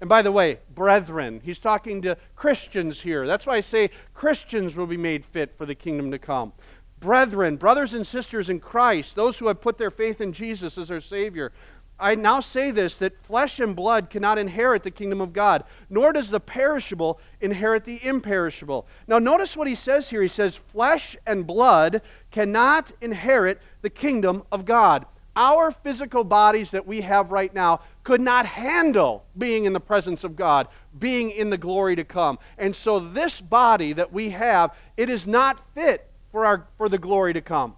and 0.00 0.08
by 0.08 0.22
the 0.22 0.32
way, 0.32 0.58
brethren, 0.74 1.42
he's 1.44 1.58
talking 1.58 2.00
to 2.02 2.16
Christians 2.34 3.02
here. 3.02 3.26
That's 3.26 3.46
why 3.46 3.56
I 3.56 3.60
say 3.60 3.90
Christians 4.14 4.74
will 4.74 4.86
be 4.86 4.96
made 4.96 5.26
fit 5.26 5.56
for 5.58 5.66
the 5.66 5.74
kingdom 5.74 6.10
to 6.10 6.18
come. 6.18 6.52
Brethren, 7.00 7.56
brothers 7.56 7.94
and 7.94 8.06
sisters 8.06 8.48
in 8.48 8.60
Christ, 8.60 9.14
those 9.14 9.38
who 9.38 9.48
have 9.48 9.60
put 9.60 9.78
their 9.78 9.90
faith 9.90 10.20
in 10.20 10.32
Jesus 10.32 10.78
as 10.78 10.88
their 10.88 11.00
Savior, 11.00 11.52
I 11.98 12.14
now 12.14 12.40
say 12.40 12.70
this 12.70 12.96
that 12.96 13.22
flesh 13.22 13.60
and 13.60 13.76
blood 13.76 14.08
cannot 14.08 14.38
inherit 14.38 14.82
the 14.84 14.90
kingdom 14.90 15.20
of 15.20 15.34
God, 15.34 15.64
nor 15.90 16.12
does 16.12 16.30
the 16.30 16.40
perishable 16.40 17.20
inherit 17.40 17.84
the 17.84 18.04
imperishable. 18.04 18.86
Now, 19.06 19.18
notice 19.18 19.56
what 19.56 19.68
he 19.68 19.74
says 19.74 20.08
here. 20.08 20.22
He 20.22 20.28
says, 20.28 20.56
Flesh 20.56 21.16
and 21.26 21.46
blood 21.46 22.00
cannot 22.30 22.92
inherit 23.02 23.60
the 23.82 23.90
kingdom 23.90 24.44
of 24.50 24.64
God. 24.64 25.04
Our 25.36 25.70
physical 25.70 26.24
bodies 26.24 26.72
that 26.72 26.86
we 26.86 27.02
have 27.02 27.30
right 27.30 27.54
now 27.54 27.80
could 28.02 28.20
not 28.20 28.46
handle 28.46 29.24
being 29.38 29.64
in 29.64 29.72
the 29.72 29.80
presence 29.80 30.24
of 30.24 30.34
God, 30.34 30.66
being 30.98 31.30
in 31.30 31.50
the 31.50 31.58
glory 31.58 31.94
to 31.96 32.04
come. 32.04 32.38
And 32.58 32.74
so, 32.74 32.98
this 32.98 33.40
body 33.40 33.92
that 33.92 34.12
we 34.12 34.30
have, 34.30 34.74
it 34.96 35.08
is 35.08 35.26
not 35.26 35.60
fit 35.74 36.10
for, 36.32 36.44
our, 36.44 36.66
for 36.76 36.88
the 36.88 36.98
glory 36.98 37.32
to 37.32 37.40
come. 37.40 37.76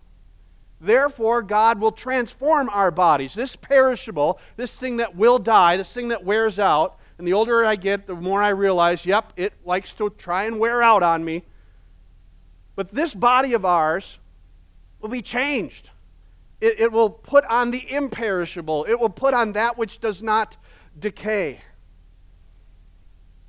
Therefore, 0.81 1.43
God 1.43 1.79
will 1.79 1.93
transform 1.93 2.69
our 2.71 2.91
bodies. 2.91 3.35
This 3.35 3.55
perishable, 3.55 4.41
this 4.57 4.75
thing 4.75 4.97
that 4.97 5.15
will 5.15 5.39
die, 5.39 5.77
this 5.77 5.93
thing 5.93 6.09
that 6.09 6.25
wears 6.25 6.59
out, 6.59 6.99
and 7.19 7.29
the 7.29 7.35
older 7.35 7.65
I 7.65 7.77
get, 7.77 8.09
the 8.09 8.17
more 8.17 8.43
I 8.43 8.49
realize, 8.49 9.07
yep, 9.07 9.33
it 9.37 9.53
likes 9.65 9.93
to 9.95 10.11
try 10.11 10.45
and 10.45 10.59
wear 10.59 10.83
out 10.83 11.05
on 11.05 11.25
me. 11.25 11.45
But 12.75 12.93
this 12.93 13.15
body 13.15 13.53
of 13.53 13.65
ours 13.65 14.19
will 15.01 15.09
be 15.09 15.23
changed. 15.23 15.91
It, 16.63 16.79
it 16.79 16.93
will 16.93 17.11
put 17.11 17.45
on 17.47 17.73
the 17.73 17.93
imperishable, 17.93 18.87
it 18.89 18.99
will 18.99 19.11
put 19.11 19.35
on 19.35 19.53
that 19.53 19.77
which 19.77 20.01
does 20.01 20.23
not 20.23 20.57
decay. 20.97 21.61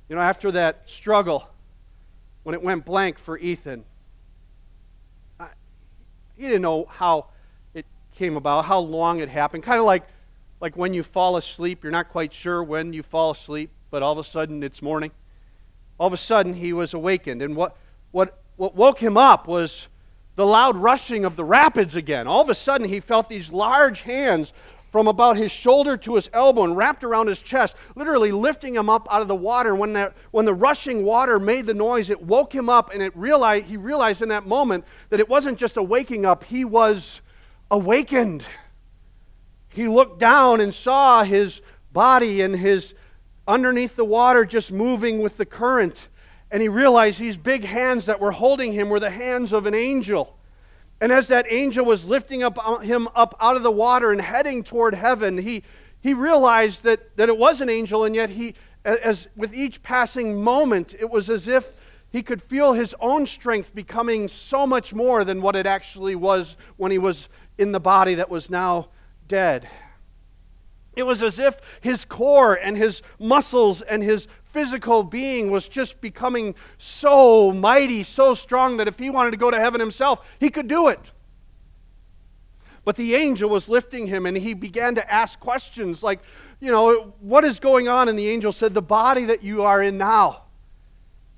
You 0.08 0.16
know, 0.16 0.22
after 0.22 0.50
that 0.50 0.82
struggle, 0.86 1.48
when 2.42 2.56
it 2.56 2.62
went 2.62 2.84
blank 2.84 3.20
for 3.20 3.38
Ethan, 3.38 3.84
he 6.36 6.42
didn't 6.42 6.62
know 6.62 6.86
how 6.90 7.26
it 7.72 7.86
came 8.16 8.36
about, 8.36 8.64
how 8.64 8.80
long 8.80 9.20
it 9.20 9.28
happened. 9.28 9.62
Kind 9.62 9.78
of 9.78 9.86
like, 9.86 10.02
like 10.60 10.76
when 10.76 10.92
you 10.92 11.04
fall 11.04 11.36
asleep, 11.36 11.84
you're 11.84 11.92
not 11.92 12.08
quite 12.08 12.32
sure 12.32 12.64
when 12.64 12.92
you 12.92 13.04
fall 13.04 13.30
asleep, 13.30 13.70
but 13.92 14.02
all 14.02 14.10
of 14.10 14.18
a 14.18 14.28
sudden 14.28 14.64
it's 14.64 14.82
morning. 14.82 15.12
All 15.98 16.08
of 16.08 16.12
a 16.12 16.16
sudden 16.16 16.54
he 16.54 16.72
was 16.72 16.92
awakened. 16.92 17.42
And 17.42 17.54
what, 17.54 17.76
what, 18.10 18.40
what 18.56 18.74
woke 18.74 18.98
him 18.98 19.16
up 19.16 19.46
was 19.46 19.86
the 20.36 20.46
loud 20.46 20.76
rushing 20.76 21.24
of 21.24 21.36
the 21.36 21.44
rapids 21.44 21.96
again. 21.96 22.26
All 22.26 22.40
of 22.40 22.50
a 22.50 22.54
sudden 22.54 22.88
he 22.88 23.00
felt 23.00 23.28
these 23.28 23.50
large 23.50 24.02
hands 24.02 24.52
from 24.90 25.08
about 25.08 25.36
his 25.36 25.50
shoulder 25.50 25.96
to 25.96 26.14
his 26.14 26.30
elbow 26.32 26.62
and 26.62 26.76
wrapped 26.76 27.02
around 27.02 27.26
his 27.26 27.40
chest, 27.40 27.74
literally 27.96 28.30
lifting 28.30 28.76
him 28.76 28.88
up 28.88 29.08
out 29.10 29.20
of 29.20 29.26
the 29.26 29.34
water. 29.34 29.70
And 29.70 29.80
when, 29.80 29.92
that, 29.94 30.14
when 30.30 30.44
the 30.44 30.54
rushing 30.54 31.04
water 31.04 31.40
made 31.40 31.66
the 31.66 31.74
noise, 31.74 32.10
it 32.10 32.22
woke 32.22 32.54
him 32.54 32.68
up, 32.68 32.92
and 32.92 33.02
it 33.02 33.16
realized, 33.16 33.66
he 33.66 33.76
realized 33.76 34.22
in 34.22 34.28
that 34.28 34.46
moment 34.46 34.84
that 35.08 35.18
it 35.18 35.28
wasn't 35.28 35.58
just 35.58 35.76
a 35.76 35.82
waking 35.82 36.24
up, 36.24 36.44
he 36.44 36.64
was 36.64 37.20
awakened. 37.72 38.44
He 39.68 39.88
looked 39.88 40.20
down 40.20 40.60
and 40.60 40.72
saw 40.72 41.24
his 41.24 41.60
body 41.92 42.40
and 42.40 42.54
his 42.54 42.94
underneath 43.48 43.96
the 43.96 44.04
water 44.04 44.44
just 44.44 44.70
moving 44.70 45.20
with 45.20 45.38
the 45.38 45.46
current. 45.46 46.08
And 46.54 46.62
he 46.62 46.68
realized 46.68 47.18
these 47.18 47.36
big 47.36 47.64
hands 47.64 48.06
that 48.06 48.20
were 48.20 48.30
holding 48.30 48.72
him 48.72 48.88
were 48.88 49.00
the 49.00 49.10
hands 49.10 49.52
of 49.52 49.66
an 49.66 49.74
angel. 49.74 50.38
And 51.00 51.10
as 51.10 51.26
that 51.26 51.46
angel 51.50 51.84
was 51.84 52.04
lifting 52.04 52.44
up, 52.44 52.56
uh, 52.64 52.78
him 52.78 53.08
up 53.16 53.34
out 53.40 53.56
of 53.56 53.64
the 53.64 53.72
water 53.72 54.12
and 54.12 54.20
heading 54.20 54.62
toward 54.62 54.94
heaven, 54.94 55.38
he, 55.38 55.64
he 56.00 56.14
realized 56.14 56.84
that, 56.84 57.16
that 57.16 57.28
it 57.28 57.36
was 57.36 57.60
an 57.60 57.68
angel, 57.68 58.04
and 58.04 58.14
yet 58.14 58.30
he, 58.30 58.54
as 58.84 59.26
with 59.34 59.52
each 59.52 59.82
passing 59.82 60.40
moment, 60.40 60.94
it 60.96 61.10
was 61.10 61.28
as 61.28 61.48
if 61.48 61.72
he 62.12 62.22
could 62.22 62.40
feel 62.40 62.74
his 62.74 62.94
own 63.00 63.26
strength 63.26 63.74
becoming 63.74 64.28
so 64.28 64.64
much 64.64 64.94
more 64.94 65.24
than 65.24 65.42
what 65.42 65.56
it 65.56 65.66
actually 65.66 66.14
was 66.14 66.56
when 66.76 66.92
he 66.92 66.98
was 66.98 67.28
in 67.58 67.72
the 67.72 67.80
body 67.80 68.14
that 68.14 68.30
was 68.30 68.48
now 68.48 68.90
dead. 69.26 69.68
It 70.94 71.02
was 71.02 71.20
as 71.20 71.40
if 71.40 71.58
his 71.80 72.04
core 72.04 72.54
and 72.54 72.76
his 72.76 73.02
muscles 73.18 73.82
and 73.82 74.04
his 74.04 74.28
physical 74.54 75.02
being 75.02 75.50
was 75.50 75.68
just 75.68 76.00
becoming 76.00 76.54
so 76.78 77.50
mighty, 77.50 78.04
so 78.04 78.34
strong 78.34 78.76
that 78.76 78.86
if 78.86 79.00
he 79.00 79.10
wanted 79.10 79.32
to 79.32 79.36
go 79.36 79.50
to 79.50 79.58
heaven 79.58 79.80
himself, 79.80 80.24
he 80.38 80.48
could 80.48 80.68
do 80.68 80.86
it. 80.86 81.10
But 82.84 82.94
the 82.94 83.16
angel 83.16 83.50
was 83.50 83.68
lifting 83.68 84.06
him 84.06 84.26
and 84.26 84.36
he 84.36 84.54
began 84.54 84.94
to 84.94 85.12
ask 85.12 85.40
questions 85.40 86.04
like, 86.04 86.20
you 86.60 86.70
know, 86.70 87.14
what 87.18 87.44
is 87.44 87.58
going 87.58 87.88
on? 87.88 88.08
And 88.08 88.16
the 88.16 88.28
angel 88.28 88.52
said, 88.52 88.74
The 88.74 88.80
body 88.80 89.24
that 89.24 89.42
you 89.42 89.62
are 89.62 89.82
in 89.82 89.98
now 89.98 90.42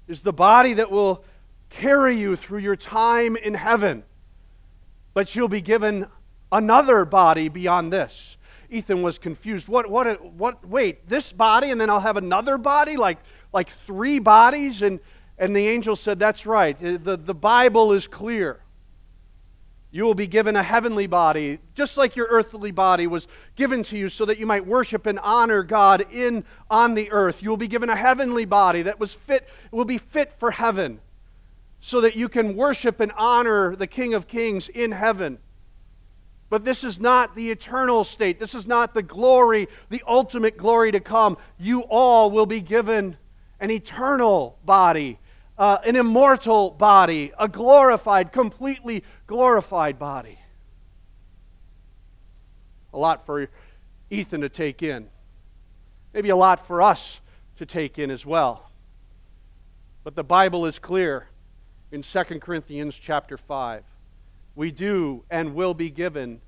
is 0.07 0.21
the 0.21 0.33
body 0.33 0.75
that 0.75 0.91
will 0.91 1.25
carry 1.71 2.19
you 2.19 2.37
through 2.37 2.59
your 2.59 2.77
time 2.77 3.35
in 3.35 3.55
heaven. 3.55 4.05
But 5.15 5.35
you'll 5.35 5.49
be 5.49 5.63
given 5.63 6.09
another 6.53 7.07
body 7.07 7.49
beyond 7.49 7.95
this. 7.95 8.36
Ethan 8.71 9.03
was 9.03 9.19
confused. 9.19 9.69
What, 9.69 9.91
what, 9.91 10.25
what, 10.33 10.67
wait, 10.67 11.09
this 11.09 11.33
body 11.33 11.71
and 11.71 11.81
then 11.81 11.91
I'll 11.91 12.01
have 12.01 12.17
another 12.17 12.59
body? 12.59 12.97
Like, 12.97 13.19
like 13.53 13.71
three 13.87 14.19
bodies? 14.19 14.83
And, 14.83 15.01
and 15.39 15.55
the 15.55 15.69
angel 15.69 15.97
said, 15.97 16.19
That's 16.19 16.47
right. 16.47 16.77
Uh, 16.83 16.99
the, 17.03 17.17
the 17.17 17.35
Bible 17.35 17.93
is 17.93 18.07
clear. 18.07 18.61
You 19.91 20.05
will 20.05 20.15
be 20.15 20.27
given 20.27 20.57
a 20.57 20.63
heavenly 20.63 21.07
body, 21.07 21.59
just 21.75 21.97
like 21.97 22.17
your 22.17 22.27
earthly 22.29 22.71
body 22.71 23.07
was 23.07 23.27
given 23.55 23.83
to 23.85 23.97
you, 23.97 24.09
so 24.11 24.27
that 24.27 24.39
you 24.39 24.45
might 24.45 24.67
worship 24.67 25.07
and 25.07 25.19
honor 25.21 25.63
God 25.63 26.05
in 26.13 26.45
on 26.69 26.95
the 26.95 27.11
earth. 27.11 27.43
You 27.43 27.49
will 27.49 27.57
be 27.57 27.69
given 27.69 27.89
a 27.89 27.97
heavenly 27.97 28.45
body 28.45 28.83
that 28.83 29.01
was 29.01 29.13
fit, 29.15 29.49
will 29.71 29.85
be 29.85 29.97
fit 29.97 30.35
for 30.39 30.51
heaven, 30.51 31.01
so 31.81 32.01
that 32.03 32.15
you 32.17 32.29
can 32.29 32.57
worship 32.57 33.01
and 33.01 33.13
honor 33.17 33.75
the 33.75 33.87
King 33.87 34.13
of 34.13 34.27
Kings 34.27 34.69
in 34.69 34.93
heaven. 34.93 35.39
But 36.49 36.65
this 36.65 36.85
is 36.85 37.01
not 37.01 37.35
the 37.35 37.51
eternal 37.51 38.05
state. 38.05 38.39
This 38.39 38.55
is 38.55 38.67
not 38.67 38.95
the 38.95 39.03
glory, 39.03 39.69
the 39.91 40.03
ultimate 40.07 40.57
glory 40.57 40.93
to 40.93 41.01
come. 41.01 41.37
You 41.59 41.81
all 41.81 42.31
will 42.31 42.47
be 42.47 42.61
given 42.61 43.17
an 43.59 43.71
eternal 43.71 44.59
body, 44.65 45.19
uh, 45.59 45.79
an 45.85 45.97
immortal 45.97 46.71
body, 46.71 47.33
a 47.39 47.49
glorified, 47.49 48.33
completely 48.33 49.03
glorified 49.27 49.99
body. 49.99 50.39
A 52.93 52.99
lot 52.99 53.27
for 53.27 53.49
Ethan 54.09 54.43
to 54.43 54.49
take 54.49 54.83
in. 54.83 55.09
Maybe 56.15 56.29
a 56.29 56.37
lot 56.37 56.65
for 56.67 56.81
us 56.81 57.21
to 57.57 57.67
take 57.67 57.99
in 57.99 58.11
as 58.11 58.25
well. 58.25 58.71
But 60.05 60.15
the 60.15 60.25
Bible 60.25 60.65
is 60.67 60.79
clear 60.79 61.27
in 61.91 62.03
2 62.03 62.23
Corinthians 62.41 62.95
chapter 62.95 63.37
5 63.37 63.83
we 64.57 64.73
do 64.73 65.23
and 65.31 65.55
will 65.55 65.75
be 65.75 65.91
given 65.91 66.41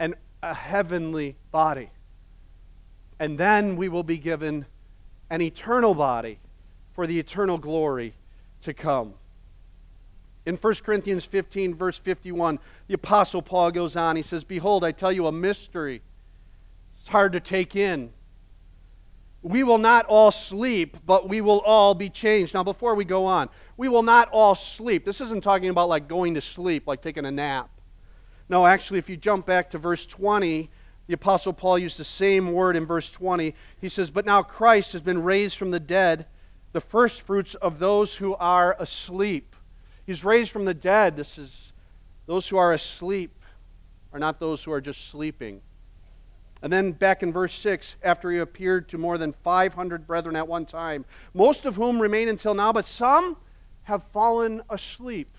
an, 0.00 0.16
a 0.42 0.54
heavenly 0.54 1.36
body. 1.52 1.90
And 3.20 3.38
then 3.38 3.76
we 3.76 3.88
will 3.88 4.02
be 4.02 4.18
given 4.18 4.66
an 5.30 5.40
eternal 5.40 5.94
body 5.94 6.38
for 6.94 7.06
the 7.06 7.18
eternal 7.20 7.58
glory 7.58 8.14
to 8.62 8.74
come. 8.74 9.14
In 10.44 10.56
1 10.56 10.74
Corinthians 10.84 11.24
15, 11.24 11.74
verse 11.74 11.98
51, 11.98 12.58
the 12.88 12.94
Apostle 12.94 13.42
Paul 13.42 13.70
goes 13.70 13.94
on. 13.96 14.16
He 14.16 14.22
says, 14.22 14.42
Behold, 14.42 14.82
I 14.82 14.90
tell 14.90 15.12
you 15.12 15.26
a 15.26 15.32
mystery. 15.32 16.02
It's 16.98 17.08
hard 17.08 17.32
to 17.32 17.40
take 17.40 17.76
in. 17.76 18.10
We 19.42 19.62
will 19.62 19.78
not 19.78 20.06
all 20.06 20.30
sleep, 20.30 20.96
but 21.04 21.28
we 21.28 21.40
will 21.40 21.60
all 21.60 21.94
be 21.94 22.08
changed. 22.08 22.54
Now, 22.54 22.62
before 22.62 22.94
we 22.94 23.04
go 23.04 23.26
on, 23.26 23.48
we 23.82 23.88
will 23.88 24.04
not 24.04 24.28
all 24.30 24.54
sleep. 24.54 25.04
This 25.04 25.20
isn't 25.20 25.42
talking 25.42 25.68
about 25.68 25.88
like 25.88 26.06
going 26.06 26.34
to 26.34 26.40
sleep, 26.40 26.86
like 26.86 27.02
taking 27.02 27.26
a 27.26 27.32
nap. 27.32 27.68
No, 28.48 28.64
actually, 28.64 29.00
if 29.00 29.08
you 29.08 29.16
jump 29.16 29.44
back 29.44 29.70
to 29.70 29.78
verse 29.78 30.06
20, 30.06 30.70
the 31.08 31.14
Apostle 31.14 31.52
Paul 31.52 31.80
used 31.80 31.98
the 31.98 32.04
same 32.04 32.52
word 32.52 32.76
in 32.76 32.86
verse 32.86 33.10
20. 33.10 33.56
He 33.80 33.88
says, 33.88 34.08
But 34.08 34.24
now 34.24 34.44
Christ 34.44 34.92
has 34.92 35.02
been 35.02 35.24
raised 35.24 35.56
from 35.56 35.72
the 35.72 35.80
dead, 35.80 36.26
the 36.70 36.80
firstfruits 36.80 37.56
of 37.56 37.80
those 37.80 38.14
who 38.14 38.36
are 38.36 38.76
asleep. 38.78 39.56
He's 40.06 40.22
raised 40.22 40.52
from 40.52 40.64
the 40.64 40.74
dead. 40.74 41.16
This 41.16 41.36
is 41.36 41.72
those 42.26 42.46
who 42.46 42.58
are 42.58 42.72
asleep 42.72 43.36
are 44.12 44.20
not 44.20 44.38
those 44.38 44.62
who 44.62 44.70
are 44.70 44.80
just 44.80 45.08
sleeping. 45.08 45.60
And 46.62 46.72
then 46.72 46.92
back 46.92 47.24
in 47.24 47.32
verse 47.32 47.54
6, 47.54 47.96
after 48.04 48.30
he 48.30 48.38
appeared 48.38 48.88
to 48.90 48.96
more 48.96 49.18
than 49.18 49.32
500 49.32 50.06
brethren 50.06 50.36
at 50.36 50.46
one 50.46 50.66
time, 50.66 51.04
most 51.34 51.64
of 51.64 51.74
whom 51.74 52.00
remain 52.00 52.28
until 52.28 52.54
now, 52.54 52.72
but 52.72 52.86
some 52.86 53.38
have 53.84 54.02
fallen 54.12 54.62
asleep. 54.70 55.36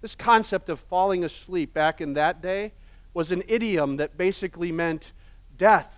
This 0.00 0.14
concept 0.14 0.68
of 0.68 0.80
falling 0.80 1.24
asleep 1.24 1.72
back 1.72 2.00
in 2.00 2.14
that 2.14 2.42
day 2.42 2.72
was 3.12 3.30
an 3.30 3.42
idiom 3.48 3.96
that 3.96 4.16
basically 4.16 4.72
meant 4.72 5.12
death. 5.56 5.94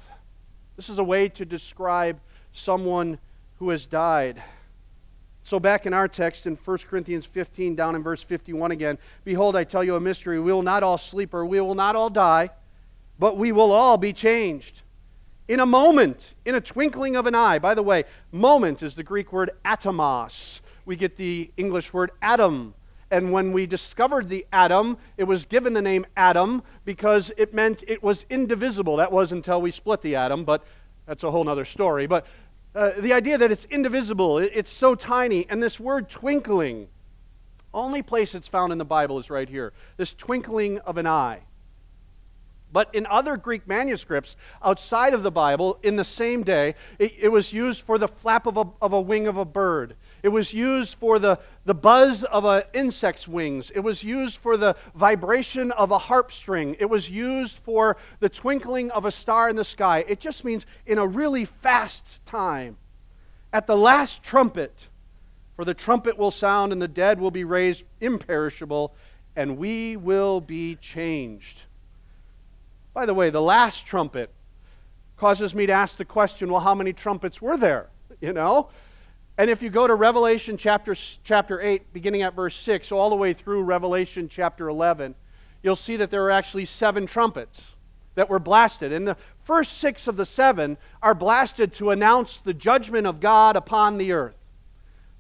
This 0.77 0.89
is 0.89 0.99
a 0.99 1.05
way 1.05 1.29
to 1.31 1.45
describe 1.45 2.21
someone 2.53 3.19
who 3.59 3.71
has 3.71 3.87
died. 3.87 4.43
So, 5.43 5.61
back 5.61 5.87
in 5.87 5.95
our 5.95 6.09
text 6.09 6.47
in 6.47 6.57
1 6.57 6.79
Corinthians 6.79 7.25
15, 7.25 7.77
down 7.77 7.95
in 7.95 8.03
verse 8.03 8.23
51 8.23 8.73
again, 8.73 8.99
behold, 9.25 9.57
I 9.57 9.65
tell 9.65 9.85
you 9.85 9.95
a 9.95 10.01
mystery. 10.01 10.41
We 10.41 10.53
will 10.53 10.63
not 10.63 10.83
all 10.83 10.99
sleep 10.99 11.33
or 11.33 11.47
we 11.47 11.61
will 11.61 11.75
not 11.75 11.97
all 11.97 12.11
die 12.11 12.51
but 13.19 13.37
we 13.37 13.53
will 13.53 13.73
all 13.73 13.97
be 13.97 14.13
changed. 14.13 14.83
In 15.49 15.61
a 15.61 15.67
moment, 15.67 16.35
in 16.45 16.55
a 16.55 16.61
twinkling 16.61 17.17
of 17.17 17.27
an 17.27 17.35
eye. 17.35 17.59
By 17.59 17.75
the 17.75 17.83
way, 17.83 18.05
moment 18.33 18.83
is 18.83 18.95
the 18.95 19.03
Greek 19.03 19.33
word 19.33 19.51
atomos. 19.65 20.61
We 20.87 20.97
get 20.97 21.17
the 21.17 21.51
English 21.57 21.93
word 21.93 22.13
atom. 22.23 22.75
And 23.11 23.31
when 23.31 23.53
we 23.53 23.67
discovered 23.67 24.29
the 24.29 24.47
atom, 24.53 24.99
it 25.17 25.25
was 25.25 25.45
given 25.45 25.75
the 25.75 25.83
name 25.83 26.07
atom 26.17 26.63
because 26.85 27.31
it 27.37 27.53
meant 27.53 27.85
it 27.87 28.03
was 28.03 28.25
indivisible. 28.31 28.97
That 28.97 29.13
was 29.13 29.31
until 29.31 29.61
we 29.61 29.71
split 29.71 30.01
the 30.01 30.17
atom, 30.17 30.45
but 30.45 30.65
that's 31.07 31.23
a 31.23 31.31
whole 31.31 31.49
other 31.49 31.65
story. 31.65 32.07
But 32.07 32.27
uh, 32.75 32.93
the 32.99 33.13
idea 33.13 33.39
that 33.39 33.51
it's 33.53 33.65
indivisible, 33.67 34.39
it, 34.39 34.53
it's 34.55 34.73
so 34.73 34.95
tiny. 34.95 35.47
And 35.49 35.63
this 35.63 35.79
word 35.79 36.09
twinkling, 36.09 36.89
only 37.75 38.03
place 38.03 38.35
it's 38.35 38.49
found 38.49 38.73
in 38.73 38.79
the 38.79 38.85
Bible 38.85 39.19
is 39.19 39.29
right 39.29 39.49
here 39.49 39.73
this 39.97 40.15
twinkling 40.15 40.79
of 40.81 40.97
an 40.97 41.07
eye. 41.07 41.41
But 42.73 42.95
in 42.95 43.07
other 43.07 43.37
Greek 43.37 43.67
manuscripts 43.67 44.37
outside 44.63 45.15
of 45.15 45.23
the 45.23 45.31
Bible, 45.31 45.79
in 45.83 45.97
the 45.97 46.05
same 46.05 46.43
day, 46.43 46.75
it, 46.99 47.15
it, 47.19 47.29
was 47.29 47.53
used 47.53 47.83
for 47.83 47.97
the 47.97 48.09
flap 48.09 48.47
of 48.47 48.57
a, 48.57 48.67
of 48.83 48.93
a 48.93 49.01
wing 49.01 49.27
of 49.27 49.37
a 49.37 49.45
bird. 49.45 49.95
It 50.27 50.33
was 50.33 50.53
used 50.53 50.97
for 50.97 51.21
the, 51.21 51.39
the 51.67 51.73
buzz 51.73 52.25
of 52.25 52.45
an 52.45 52.65
insect's 52.75 53.29
wings. 53.29 53.71
It 53.73 53.79
was 53.79 54.03
used 54.03 54.39
for 54.39 54.57
the 54.57 54.75
vibration 54.93 55.71
of 55.71 55.93
a 55.93 55.99
harp 55.99 56.33
string. 56.33 56.75
It 56.81 56.87
was 56.87 57.09
used 57.09 57.59
for 57.59 57.97
the 58.19 58.29
twinkling 58.29 58.91
of 58.91 59.05
a 59.05 59.13
star 59.13 59.49
in 59.49 59.55
the 59.55 59.65
sky. 59.65 60.05
It 60.09 60.19
just 60.19 60.45
means 60.45 60.67
in 60.85 60.99
a 60.99 61.07
really 61.07 61.45
fast 61.45 62.03
time. 62.27 62.77
At 63.53 63.69
the 63.69 63.77
last 63.77 64.25
trumpet, 64.25 64.89
for 65.55 65.65
the 65.65 65.75
trumpet 65.75 66.19
will 66.19 66.33
sound 66.33 66.73
and 66.73 66.83
the 66.83 66.89
dead 66.89 67.21
will 67.21 67.31
be 67.31 67.45
raised 67.45 67.85
imperishable, 68.01 68.97
and 69.37 69.57
we 69.57 69.97
will 69.97 70.41
be 70.41 70.75
changed. 70.75 71.67
By 72.93 73.07
the 73.07 73.15
way, 73.15 73.31
the 73.31 73.41
last 73.41 73.87
trumpet 73.87 74.33
causes 75.17 75.55
me 75.55 75.67
to 75.67 75.73
ask 75.73 75.97
the 75.97 76.05
question 76.05 76.51
well, 76.51 76.63
how 76.63 76.75
many 76.75 76.93
trumpets 76.93 77.41
were 77.41 77.57
there? 77.57 77.91
You 78.21 78.33
know? 78.33 78.71
And 79.39 79.51
if 79.51 79.61
you 79.61 79.69
go 79.69 79.87
to 79.87 79.95
Revelation 79.95 80.57
chapter, 80.57 80.95
chapter 81.23 81.61
8, 81.61 81.93
beginning 81.93 82.23
at 82.23 82.35
verse 82.35 82.57
6, 82.57 82.91
all 82.91 83.11
the 83.11 83.17
way 83.17 83.35
through 83.35 83.63
Revelation 83.63 84.29
chapter 84.31 84.69
11, 84.69 85.15
you'll 85.63 85.77
see 85.77 85.97
that 85.97 86.11
there 86.11 86.25
are 86.25 86.31
actually 86.31 86.65
seven 86.65 87.07
trumpets 87.07 87.73
that 88.15 88.31
were 88.31 88.39
blasted. 88.39 88.93
And 88.93 89.07
the 89.07 89.17
first 89.45 89.77
six 89.77 90.09
of 90.09 90.17
the 90.17 90.25
seven 90.25 90.79
are 91.03 91.15
blasted 91.15 91.75
to 91.75 91.91
announce 91.91 92.39
the 92.39 92.55
judgment 92.55 93.07
of 93.07 93.21
God 93.21 93.57
upon 93.57 93.99
the 93.99 94.13
earth. 94.13 94.37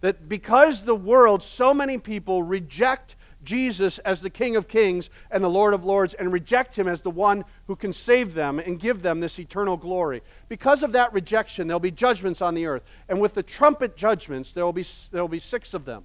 That 0.00 0.28
because 0.28 0.84
the 0.84 0.94
world, 0.94 1.42
so 1.42 1.74
many 1.74 1.98
people 1.98 2.42
reject 2.42 3.16
Jesus 3.46 3.98
as 4.00 4.20
the 4.20 4.28
King 4.28 4.56
of 4.56 4.68
Kings 4.68 5.08
and 5.30 5.42
the 5.42 5.48
Lord 5.48 5.72
of 5.72 5.84
Lords 5.84 6.12
and 6.12 6.30
reject 6.30 6.76
him 6.76 6.86
as 6.86 7.00
the 7.00 7.10
one 7.10 7.44
who 7.66 7.76
can 7.76 7.94
save 7.94 8.34
them 8.34 8.58
and 8.58 8.78
give 8.78 9.00
them 9.00 9.20
this 9.20 9.38
eternal 9.38 9.78
glory. 9.78 10.22
Because 10.48 10.82
of 10.82 10.92
that 10.92 11.12
rejection, 11.14 11.66
there'll 11.66 11.80
be 11.80 11.90
judgments 11.90 12.42
on 12.42 12.54
the 12.54 12.66
earth. 12.66 12.82
And 13.08 13.20
with 13.20 13.32
the 13.32 13.42
trumpet 13.42 13.96
judgments, 13.96 14.52
there 14.52 14.64
will 14.64 14.74
be, 14.74 14.84
there 15.10 15.22
will 15.22 15.28
be 15.28 15.38
six 15.38 15.72
of 15.72 15.86
them. 15.86 16.04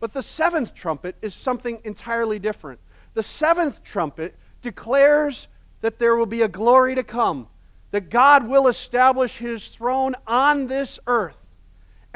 But 0.00 0.12
the 0.12 0.22
seventh 0.22 0.74
trumpet 0.74 1.16
is 1.20 1.34
something 1.34 1.80
entirely 1.84 2.38
different. 2.38 2.80
The 3.14 3.22
seventh 3.22 3.82
trumpet 3.82 4.36
declares 4.62 5.48
that 5.80 5.98
there 5.98 6.16
will 6.16 6.26
be 6.26 6.42
a 6.42 6.48
glory 6.48 6.94
to 6.94 7.02
come, 7.02 7.48
that 7.90 8.08
God 8.08 8.48
will 8.48 8.68
establish 8.68 9.38
his 9.38 9.68
throne 9.68 10.14
on 10.26 10.68
this 10.68 10.98
earth 11.06 11.36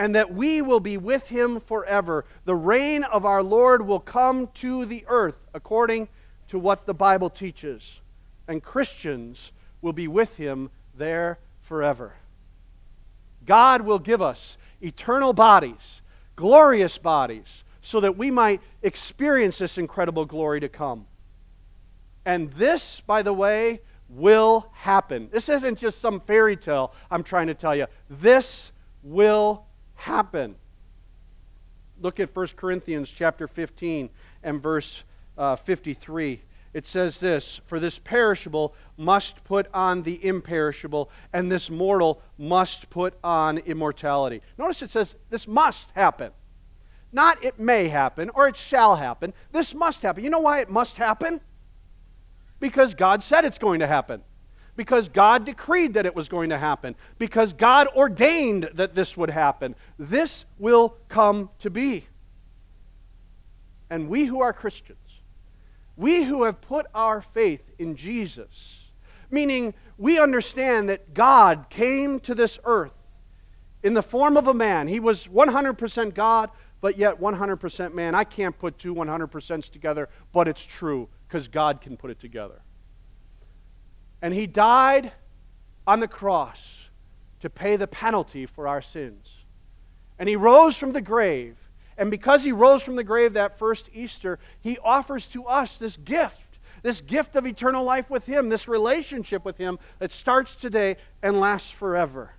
and 0.03 0.17
that 0.17 0.35
we 0.35 0.61
will 0.61 0.81
be 0.81 0.97
with 0.97 1.29
him 1.29 1.61
forever. 1.61 2.25
The 2.45 2.57
reign 2.57 3.05
of 3.05 3.25
our 3.25 3.41
Lord 3.41 3.87
will 3.87 4.01
come 4.01 4.49
to 4.55 4.85
the 4.85 5.05
earth 5.07 5.37
according 5.55 6.09
to 6.49 6.59
what 6.59 6.87
the 6.87 6.93
Bible 6.93 7.31
teaches, 7.31 8.01
and 8.49 8.61
Christians 8.61 9.53
will 9.81 9.93
be 9.93 10.09
with 10.09 10.35
him 10.39 10.71
there 10.93 11.39
forever. 11.61 12.15
God 13.47 13.83
will 13.83 14.01
give 14.01 14.21
us 14.21 14.57
eternal 14.81 15.33
bodies, 15.33 16.03
glorious 16.35 16.99
bodies, 16.99 17.63
so 17.81 18.01
that 18.01 18.19
we 18.19 18.29
might 18.29 18.61
experience 18.83 19.59
this 19.59 19.79
incredible 19.79 20.25
glory 20.25 20.59
to 20.59 20.69
come. 20.69 21.07
And 22.25 22.53
this, 22.55 22.99
by 23.07 23.23
the 23.23 23.33
way, 23.33 23.83
will 24.09 24.67
happen. 24.73 25.29
This 25.31 25.49
isn't 25.49 25.79
just 25.79 26.01
some 26.01 26.19
fairy 26.19 26.57
tale 26.57 26.93
I'm 27.09 27.23
trying 27.23 27.47
to 27.47 27.55
tell 27.55 27.77
you. 27.77 27.87
This 28.11 28.73
will 29.05 29.67
happen. 30.03 30.57
Look 32.01 32.19
at 32.21 32.35
1 32.35 32.49
Corinthians 32.57 33.11
chapter 33.11 33.47
15 33.47 34.11
and 34.43 34.63
verse 34.63 35.05
uh, 35.39 35.57
53. 35.57 36.43
It 36.75 36.87
says 36.87 37.19
this 37.19 37.61
For 37.67 37.79
this 37.79 37.99
perishable 37.99 38.75
must 38.97 39.45
put 39.45 39.69
on 39.73 40.03
the 40.03 40.25
imperishable, 40.25 41.11
and 41.33 41.51
this 41.51 41.71
mortal 41.71 42.21
must 42.37 42.91
put 42.91 43.15
on 43.23 43.59
immortality. 43.59 44.43
Notice 44.59 44.83
it 44.83 44.91
says 44.91 45.15
this 45.31 45.47
must 45.47 45.91
happen. 45.91 46.33
Not 47.13 47.45
it 47.45 47.59
may 47.59 47.89
happen 47.89 48.31
or 48.35 48.49
it 48.49 48.57
shall 48.57 48.97
happen. 48.97 49.35
This 49.53 49.75
must 49.75 50.03
happen. 50.03 50.25
You 50.25 50.31
know 50.31 50.41
why 50.41 50.61
it 50.61 50.71
must 50.71 50.97
happen? 50.97 51.41
Because 52.59 52.95
God 52.95 53.23
said 53.23 53.45
it's 53.45 53.59
going 53.59 53.81
to 53.81 53.87
happen 53.87 54.23
because 54.77 55.09
God 55.09 55.45
decreed 55.45 55.95
that 55.95 56.07
it 56.07 56.15
was 56.15 56.29
going 56.29 56.51
to 56.51 56.59
happen, 56.59 56.95
because 57.19 57.53
God 57.53 57.89
ordained 57.95 58.71
that 58.75 58.95
this 58.95 59.17
would 59.17 59.31
happen. 59.31 59.75
This 59.99 60.45
will 60.59 60.97
come 61.09 61.51
to 61.59 61.71
be. 61.71 62.07
And 63.91 64.09
we 64.09 64.25
who 64.25 64.41
are 64.41 64.53
Christians, 64.53 64.99
we 65.97 66.25
who 66.25 66.45
have 66.45 66.61
put 66.63 66.87
our 66.95 67.21
faith 67.21 67.63
in 67.79 67.97
Jesus, 67.97 68.89
meaning 69.31 69.75
we 69.99 70.19
understand 70.19 70.89
that 70.89 71.13
God 71.13 71.67
came 71.69 72.19
to 72.21 72.35
this 72.35 72.59
earth 72.65 72.95
in 73.83 73.95
the 73.95 74.03
form 74.03 74.37
of 74.37 74.49
a 74.49 74.55
man. 74.55 74.89
He 74.89 75.01
was 75.01 75.27
100% 75.27 76.15
God, 76.15 76.51
but 76.81 76.97
yet 76.97 77.21
100% 77.21 77.95
man. 77.95 78.15
I 78.15 78.25
can't 78.25 78.59
put 78.59 78.79
two 78.79 78.95
100%s 78.95 79.69
together, 79.69 80.09
but 80.33 80.49
it's 80.49 80.65
true 80.65 81.09
because 81.29 81.49
God 81.49 81.81
can 81.81 81.97
put 81.97 82.11
it 82.11 82.19
together. 82.19 82.63
And 84.23 84.33
he 84.33 84.47
died 84.47 85.13
on 85.87 86.01
the 86.01 86.09
cross 86.09 86.89
to 87.41 87.51
pay 87.51 87.77
the 87.77 87.89
penalty 87.89 88.47
for 88.47 88.67
our 88.67 88.81
sins. 88.81 89.29
And 90.19 90.29
he 90.29 90.37
rose 90.37 90.77
from 90.77 90.93
the 90.93 91.01
grave. 91.01 91.57
And 91.99 92.11
because 92.11 92.45
he 92.45 92.53
rose 92.53 92.83
from 92.83 92.97
the 92.97 93.05
grave 93.05 93.35
that 93.35 93.59
first 93.59 93.91
Easter, 93.93 94.39
he 94.61 94.79
offers 94.79 95.27
to 95.29 95.45
us 95.45 95.77
this 95.77 95.97
gift 95.99 96.53
this 96.83 97.01
gift 97.01 97.37
of 97.37 97.47
eternal 97.47 97.85
life 97.85 98.11
with 98.11 98.27
him, 98.27 98.49
this 98.49 98.69
relationship 98.69 99.45
with 99.45 99.57
him 99.57 99.79
that 100.01 100.13
starts 100.13 100.57
today 100.57 100.97
and 101.23 101.41
lasts 101.41 101.71
forever. 101.71 102.33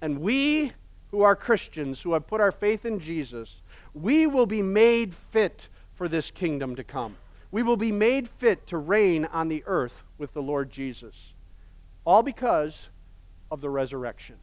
And 0.00 0.20
we 0.20 0.72
who 1.10 1.22
are 1.22 1.36
Christians, 1.36 2.00
who 2.00 2.14
have 2.14 2.26
put 2.26 2.40
our 2.40 2.52
faith 2.52 2.84
in 2.84 2.98
Jesus, 2.98 3.60
we 3.92 4.26
will 4.26 4.46
be 4.46 4.62
made 4.62 5.14
fit 5.14 5.68
for 5.94 6.08
this 6.08 6.30
kingdom 6.30 6.74
to 6.76 6.84
come. 6.84 7.16
We 7.50 7.62
will 7.62 7.76
be 7.76 7.92
made 7.92 8.28
fit 8.28 8.66
to 8.68 8.78
reign 8.78 9.26
on 9.26 9.48
the 9.48 9.62
earth 9.66 10.02
with 10.18 10.32
the 10.32 10.42
Lord 10.42 10.70
Jesus. 10.70 11.32
All 12.04 12.22
because 12.22 12.88
of 13.50 13.60
the 13.60 13.70
resurrection. 13.70 14.36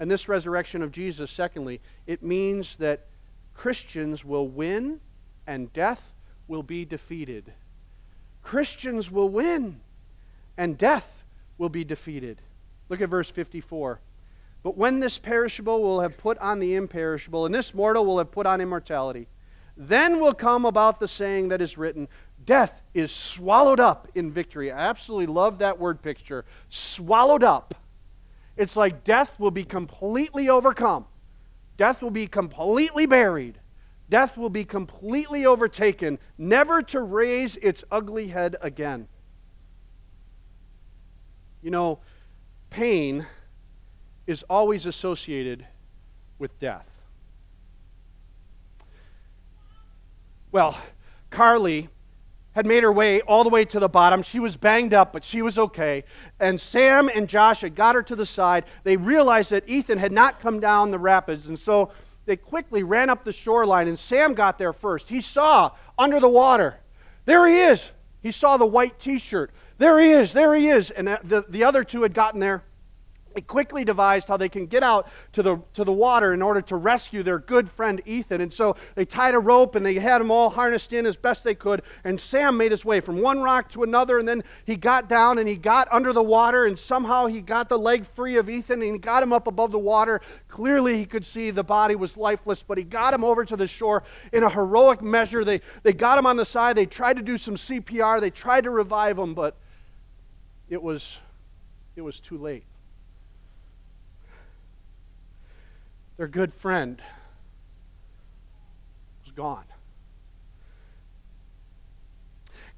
And 0.00 0.10
this 0.10 0.28
resurrection 0.28 0.82
of 0.82 0.92
Jesus, 0.92 1.30
secondly, 1.30 1.80
it 2.06 2.22
means 2.22 2.76
that 2.76 3.06
Christians 3.54 4.24
will 4.24 4.46
win 4.46 5.00
and 5.46 5.72
death 5.72 6.02
will 6.46 6.62
be 6.62 6.84
defeated. 6.84 7.52
Christians 8.42 9.10
will 9.10 9.28
win 9.28 9.80
and 10.56 10.78
death 10.78 11.24
will 11.58 11.68
be 11.68 11.84
defeated. 11.84 12.40
Look 12.88 13.00
at 13.00 13.08
verse 13.08 13.30
54. 13.30 14.00
But 14.62 14.76
when 14.76 15.00
this 15.00 15.18
perishable 15.18 15.82
will 15.82 16.00
have 16.00 16.16
put 16.16 16.38
on 16.38 16.58
the 16.58 16.74
imperishable, 16.74 17.46
and 17.46 17.54
this 17.54 17.74
mortal 17.74 18.04
will 18.04 18.18
have 18.18 18.30
put 18.30 18.46
on 18.46 18.60
immortality, 18.60 19.28
then 19.80 20.18
will 20.18 20.34
come 20.34 20.64
about 20.64 20.98
the 20.98 21.06
saying 21.06 21.48
that 21.48 21.62
is 21.62 21.78
written 21.78 22.08
Death 22.44 22.82
is 22.94 23.12
swallowed 23.12 23.78
up 23.78 24.08
in 24.14 24.32
victory. 24.32 24.72
I 24.72 24.88
absolutely 24.88 25.26
love 25.26 25.58
that 25.58 25.78
word 25.78 26.02
picture. 26.02 26.44
Swallowed 26.70 27.44
up. 27.44 27.74
It's 28.56 28.74
like 28.74 29.04
death 29.04 29.38
will 29.38 29.50
be 29.50 29.64
completely 29.64 30.48
overcome, 30.48 31.06
death 31.76 32.02
will 32.02 32.10
be 32.10 32.26
completely 32.26 33.06
buried, 33.06 33.60
death 34.10 34.36
will 34.36 34.50
be 34.50 34.64
completely 34.64 35.46
overtaken, 35.46 36.18
never 36.36 36.82
to 36.82 37.00
raise 37.00 37.56
its 37.56 37.84
ugly 37.90 38.28
head 38.28 38.56
again. 38.60 39.06
You 41.62 41.70
know, 41.70 42.00
pain 42.70 43.26
is 44.26 44.42
always 44.50 44.86
associated 44.86 45.66
with 46.38 46.58
death. 46.58 46.97
Well, 50.50 50.78
Carly 51.30 51.88
had 52.52 52.66
made 52.66 52.82
her 52.82 52.92
way 52.92 53.20
all 53.20 53.44
the 53.44 53.50
way 53.50 53.64
to 53.66 53.78
the 53.78 53.88
bottom. 53.88 54.22
She 54.22 54.40
was 54.40 54.56
banged 54.56 54.94
up, 54.94 55.12
but 55.12 55.24
she 55.24 55.42
was 55.42 55.58
okay. 55.58 56.04
And 56.40 56.60
Sam 56.60 57.08
and 57.14 57.28
Josh 57.28 57.60
had 57.60 57.74
got 57.74 57.94
her 57.94 58.02
to 58.02 58.16
the 58.16 58.26
side. 58.26 58.64
They 58.82 58.96
realized 58.96 59.50
that 59.50 59.68
Ethan 59.68 59.98
had 59.98 60.12
not 60.12 60.40
come 60.40 60.58
down 60.58 60.90
the 60.90 60.98
rapids, 60.98 61.46
and 61.46 61.58
so 61.58 61.92
they 62.24 62.36
quickly 62.36 62.82
ran 62.82 63.10
up 63.10 63.24
the 63.24 63.32
shoreline, 63.32 63.88
and 63.88 63.98
Sam 63.98 64.34
got 64.34 64.58
there 64.58 64.72
first. 64.72 65.08
He 65.08 65.20
saw 65.20 65.70
under 65.98 66.18
the 66.18 66.28
water. 66.28 66.78
There 67.26 67.46
he 67.46 67.60
is. 67.60 67.90
He 68.22 68.32
saw 68.32 68.56
the 68.56 68.66
white 68.66 68.98
t 68.98 69.18
shirt. 69.18 69.52
There 69.76 70.00
he 70.00 70.10
is. 70.10 70.32
There 70.32 70.54
he 70.54 70.68
is. 70.68 70.90
And 70.90 71.08
the, 71.22 71.44
the 71.48 71.62
other 71.62 71.84
two 71.84 72.02
had 72.02 72.12
gotten 72.12 72.40
there 72.40 72.64
They 73.38 73.42
quickly 73.42 73.84
devised 73.84 74.26
how 74.26 74.36
they 74.36 74.48
can 74.48 74.66
get 74.66 74.82
out 74.82 75.06
to 75.34 75.44
the, 75.44 75.58
to 75.74 75.84
the 75.84 75.92
water 75.92 76.34
in 76.34 76.42
order 76.42 76.60
to 76.62 76.74
rescue 76.74 77.22
their 77.22 77.38
good 77.38 77.70
friend 77.70 78.02
Ethan. 78.04 78.40
And 78.40 78.52
so 78.52 78.74
they 78.96 79.04
tied 79.04 79.34
a 79.34 79.38
rope 79.38 79.76
and 79.76 79.86
they 79.86 79.94
had 79.94 80.20
him 80.20 80.32
all 80.32 80.50
harnessed 80.50 80.92
in 80.92 81.06
as 81.06 81.16
best 81.16 81.44
they 81.44 81.54
could. 81.54 81.82
And 82.02 82.18
Sam 82.18 82.56
made 82.56 82.72
his 82.72 82.84
way 82.84 82.98
from 82.98 83.22
one 83.22 83.40
rock 83.40 83.70
to 83.74 83.84
another. 83.84 84.18
And 84.18 84.26
then 84.26 84.42
he 84.64 84.74
got 84.74 85.08
down 85.08 85.38
and 85.38 85.48
he 85.48 85.54
got 85.54 85.86
under 85.92 86.12
the 86.12 86.20
water. 86.20 86.64
And 86.64 86.76
somehow 86.76 87.26
he 87.26 87.40
got 87.40 87.68
the 87.68 87.78
leg 87.78 88.06
free 88.06 88.34
of 88.38 88.50
Ethan 88.50 88.82
and 88.82 88.92
he 88.94 88.98
got 88.98 89.22
him 89.22 89.32
up 89.32 89.46
above 89.46 89.70
the 89.70 89.78
water. 89.78 90.20
Clearly, 90.48 90.96
he 90.96 91.06
could 91.06 91.24
see 91.24 91.52
the 91.52 91.62
body 91.62 91.94
was 91.94 92.16
lifeless, 92.16 92.64
but 92.64 92.76
he 92.76 92.82
got 92.82 93.14
him 93.14 93.22
over 93.22 93.44
to 93.44 93.56
the 93.56 93.68
shore 93.68 94.02
in 94.32 94.42
a 94.42 94.50
heroic 94.50 95.00
measure. 95.00 95.44
They, 95.44 95.60
they 95.84 95.92
got 95.92 96.18
him 96.18 96.26
on 96.26 96.34
the 96.34 96.44
side. 96.44 96.76
They 96.76 96.86
tried 96.86 97.18
to 97.18 97.22
do 97.22 97.38
some 97.38 97.54
CPR. 97.54 98.20
They 98.20 98.30
tried 98.30 98.64
to 98.64 98.70
revive 98.70 99.16
him, 99.16 99.34
but 99.34 99.56
it 100.68 100.82
was, 100.82 101.18
it 101.94 102.00
was 102.00 102.18
too 102.18 102.36
late. 102.36 102.64
Their 106.18 106.26
good 106.26 106.52
friend 106.52 107.00
was 109.24 109.32
gone. 109.32 109.64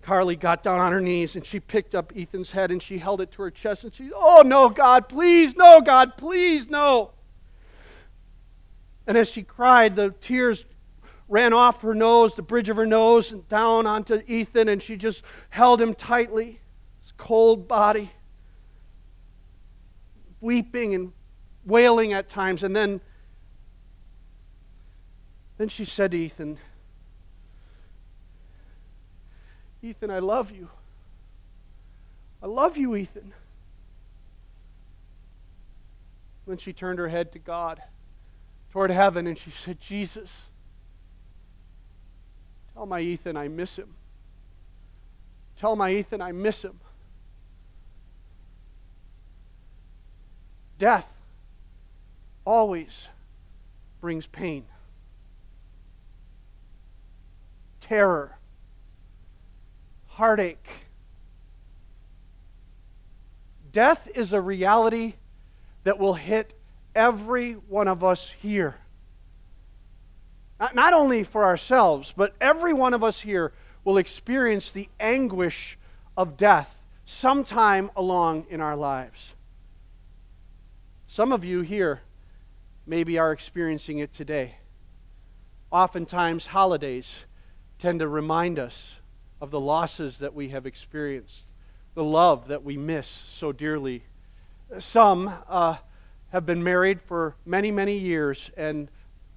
Carly 0.02 0.36
got 0.36 0.62
down 0.62 0.78
on 0.78 0.92
her 0.92 1.00
knees 1.00 1.34
and 1.34 1.44
she 1.44 1.58
picked 1.58 1.94
up 1.94 2.12
Ethan's 2.14 2.52
head 2.52 2.70
and 2.70 2.82
she 2.82 2.98
held 2.98 3.20
it 3.20 3.32
to 3.32 3.42
her 3.42 3.50
chest 3.50 3.84
and 3.84 3.94
she, 3.94 4.10
oh 4.14 4.42
no, 4.44 4.68
God, 4.68 5.08
please, 5.08 5.56
no, 5.56 5.80
God, 5.80 6.16
please, 6.16 6.68
no. 6.68 7.12
And 9.06 9.16
as 9.16 9.28
she 9.28 9.42
cried, 9.42 9.96
the 9.96 10.14
tears 10.20 10.66
ran 11.28 11.52
off 11.52 11.80
her 11.82 11.94
nose, 11.94 12.34
the 12.34 12.42
bridge 12.42 12.68
of 12.68 12.76
her 12.76 12.86
nose, 12.86 13.32
and 13.32 13.48
down 13.48 13.86
onto 13.86 14.20
Ethan, 14.26 14.68
and 14.68 14.82
she 14.82 14.96
just 14.96 15.22
held 15.48 15.80
him 15.80 15.94
tightly, 15.94 16.60
his 17.00 17.12
cold 17.16 17.68
body, 17.68 18.10
weeping 20.40 20.94
and 20.94 21.12
wailing 21.64 22.12
at 22.12 22.28
times. 22.28 22.62
And 22.62 22.74
then 22.74 23.00
then 25.60 25.68
she 25.68 25.84
said 25.84 26.12
to 26.12 26.16
Ethan, 26.16 26.56
Ethan, 29.82 30.10
I 30.10 30.18
love 30.18 30.50
you. 30.50 30.70
I 32.42 32.46
love 32.46 32.78
you, 32.78 32.96
Ethan. 32.96 33.34
Then 36.46 36.56
she 36.56 36.72
turned 36.72 36.98
her 36.98 37.08
head 37.08 37.30
to 37.32 37.38
God, 37.38 37.82
toward 38.72 38.90
heaven, 38.90 39.26
and 39.26 39.36
she 39.36 39.50
said, 39.50 39.78
Jesus, 39.78 40.44
tell 42.72 42.86
my 42.86 43.00
Ethan 43.00 43.36
I 43.36 43.48
miss 43.48 43.76
him. 43.76 43.96
Tell 45.58 45.76
my 45.76 45.92
Ethan 45.92 46.22
I 46.22 46.32
miss 46.32 46.64
him. 46.64 46.80
Death 50.78 51.06
always 52.46 53.08
brings 54.00 54.26
pain. 54.26 54.64
Terror, 57.90 58.38
heartache. 60.06 60.70
Death 63.72 64.08
is 64.14 64.32
a 64.32 64.40
reality 64.40 65.14
that 65.82 65.98
will 65.98 66.14
hit 66.14 66.54
every 66.94 67.54
one 67.54 67.88
of 67.88 68.04
us 68.04 68.30
here. 68.40 68.76
Not, 70.60 70.76
not 70.76 70.92
only 70.92 71.24
for 71.24 71.44
ourselves, 71.44 72.14
but 72.16 72.32
every 72.40 72.72
one 72.72 72.94
of 72.94 73.02
us 73.02 73.22
here 73.22 73.52
will 73.82 73.98
experience 73.98 74.70
the 74.70 74.88
anguish 75.00 75.76
of 76.16 76.36
death 76.36 76.72
sometime 77.04 77.90
along 77.96 78.46
in 78.50 78.60
our 78.60 78.76
lives. 78.76 79.34
Some 81.08 81.32
of 81.32 81.44
you 81.44 81.62
here 81.62 82.02
maybe 82.86 83.18
are 83.18 83.32
experiencing 83.32 83.98
it 83.98 84.12
today. 84.12 84.58
Oftentimes, 85.72 86.46
holidays 86.46 87.24
tend 87.80 88.00
to 88.00 88.08
remind 88.08 88.58
us 88.58 88.96
of 89.40 89.50
the 89.50 89.58
losses 89.58 90.18
that 90.18 90.34
we 90.34 90.50
have 90.50 90.66
experienced, 90.66 91.46
the 91.94 92.04
love 92.04 92.48
that 92.48 92.62
we 92.62 92.76
miss 92.76 93.06
so 93.06 93.52
dearly. 93.52 94.04
Some 94.78 95.32
uh, 95.48 95.76
have 96.28 96.44
been 96.44 96.62
married 96.62 97.00
for 97.00 97.36
many, 97.46 97.70
many 97.70 97.96
years, 97.96 98.50
and 98.54 98.90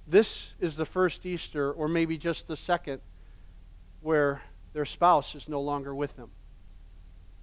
this 0.06 0.52
is 0.60 0.76
the 0.76 0.84
first 0.84 1.24
Easter, 1.24 1.72
or 1.72 1.88
maybe 1.88 2.18
just 2.18 2.46
the 2.46 2.56
second, 2.56 3.00
where 4.02 4.42
their 4.74 4.84
spouse 4.84 5.34
is 5.34 5.48
no 5.48 5.62
longer 5.62 5.94
with 5.94 6.14
them. 6.16 6.30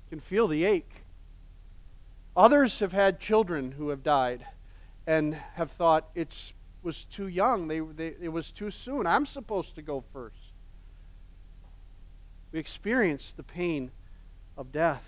You 0.05 0.17
can 0.17 0.19
feel 0.19 0.47
the 0.47 0.63
ache. 0.65 1.03
Others 2.37 2.77
have 2.77 2.93
had 2.93 3.19
children 3.19 3.71
who 3.71 3.89
have 3.89 4.03
died 4.03 4.45
and 5.07 5.33
have 5.33 5.71
thought 5.71 6.09
it 6.13 6.53
was 6.83 7.05
too 7.05 7.27
young, 7.27 7.67
they, 7.67 7.79
they, 7.79 8.13
it 8.21 8.31
was 8.31 8.51
too 8.51 8.69
soon. 8.69 9.07
I'm 9.07 9.25
supposed 9.25 9.73
to 9.75 9.81
go 9.81 10.03
first. 10.13 10.40
We 12.51 12.59
experience 12.59 13.33
the 13.35 13.43
pain 13.43 13.91
of 14.57 14.71
death. 14.71 15.03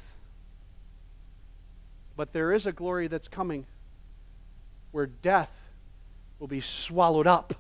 But 2.16 2.34
there 2.34 2.54
is 2.54 2.66
a 2.66 2.72
glory 2.72 3.08
that's 3.08 3.28
coming 3.28 3.66
where 4.92 5.08
death 5.08 5.52
will 6.40 6.48
be 6.48 6.62
swallowed 6.62 7.28
up, 7.28 7.56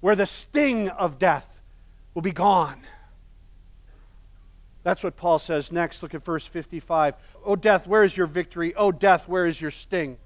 where 0.00 0.14
the 0.14 0.26
sting 0.26 0.88
of 0.90 1.18
death 1.18 1.46
will 2.12 2.22
be 2.22 2.32
gone. 2.32 2.82
That's 4.82 5.02
what 5.02 5.16
Paul 5.16 5.38
says 5.38 5.72
next. 5.72 6.02
Look 6.02 6.14
at 6.14 6.24
verse 6.24 6.44
55. 6.44 7.14
Oh, 7.44 7.56
death, 7.56 7.86
where 7.86 8.04
is 8.04 8.14
your 8.14 8.26
victory? 8.26 8.74
Oh, 8.74 8.92
death, 8.92 9.26
where 9.26 9.46
is 9.46 9.60
your 9.60 9.70
sting? 9.70 10.18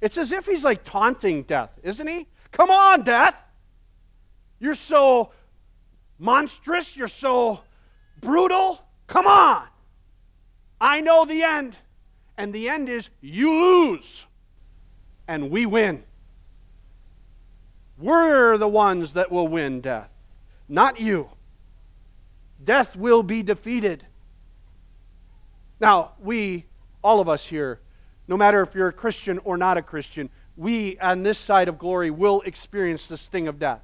It's 0.00 0.18
as 0.18 0.30
if 0.30 0.46
he's 0.46 0.62
like 0.62 0.84
taunting 0.84 1.42
death, 1.42 1.70
isn't 1.82 2.06
he? 2.06 2.26
Come 2.52 2.70
on, 2.70 3.02
death. 3.02 3.34
You're 4.60 4.74
so 4.74 5.30
monstrous, 6.18 6.96
you're 6.96 7.08
so 7.08 7.60
brutal. 8.20 8.80
Come 9.06 9.26
on. 9.26 9.64
I 10.80 11.00
know 11.00 11.24
the 11.24 11.42
end. 11.42 11.76
And 12.36 12.52
the 12.52 12.68
end 12.68 12.88
is 12.88 13.10
you 13.20 13.52
lose 13.52 14.24
and 15.26 15.50
we 15.50 15.66
win. 15.66 16.04
We're 17.98 18.56
the 18.56 18.68
ones 18.68 19.12
that 19.12 19.30
will 19.30 19.48
win 19.48 19.80
death, 19.80 20.08
not 20.68 21.00
you. 21.00 21.28
Death 22.64 22.96
will 22.96 23.24
be 23.24 23.42
defeated. 23.42 24.04
Now, 25.80 26.12
we, 26.20 26.66
all 27.02 27.20
of 27.20 27.28
us 27.28 27.44
here, 27.44 27.80
no 28.28 28.36
matter 28.36 28.62
if 28.62 28.74
you're 28.74 28.88
a 28.88 28.92
Christian 28.92 29.38
or 29.40 29.56
not 29.56 29.76
a 29.76 29.82
Christian, 29.82 30.30
we 30.56 30.98
on 30.98 31.22
this 31.22 31.38
side 31.38 31.68
of 31.68 31.78
glory 31.78 32.10
will 32.10 32.40
experience 32.42 33.06
the 33.06 33.16
sting 33.16 33.48
of 33.48 33.58
death. 33.58 33.80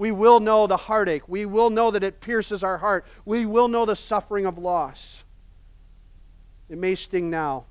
We 0.00 0.12
will 0.12 0.40
know 0.40 0.66
the 0.66 0.78
heartache. 0.78 1.28
We 1.28 1.44
will 1.44 1.68
know 1.68 1.90
that 1.90 2.02
it 2.02 2.22
pierces 2.22 2.64
our 2.64 2.78
heart. 2.78 3.04
We 3.26 3.44
will 3.44 3.68
know 3.68 3.84
the 3.84 3.94
suffering 3.94 4.46
of 4.46 4.56
loss. 4.56 5.24
It 6.70 6.78
may 6.78 6.94
sting 6.94 7.28
now, 7.28 7.66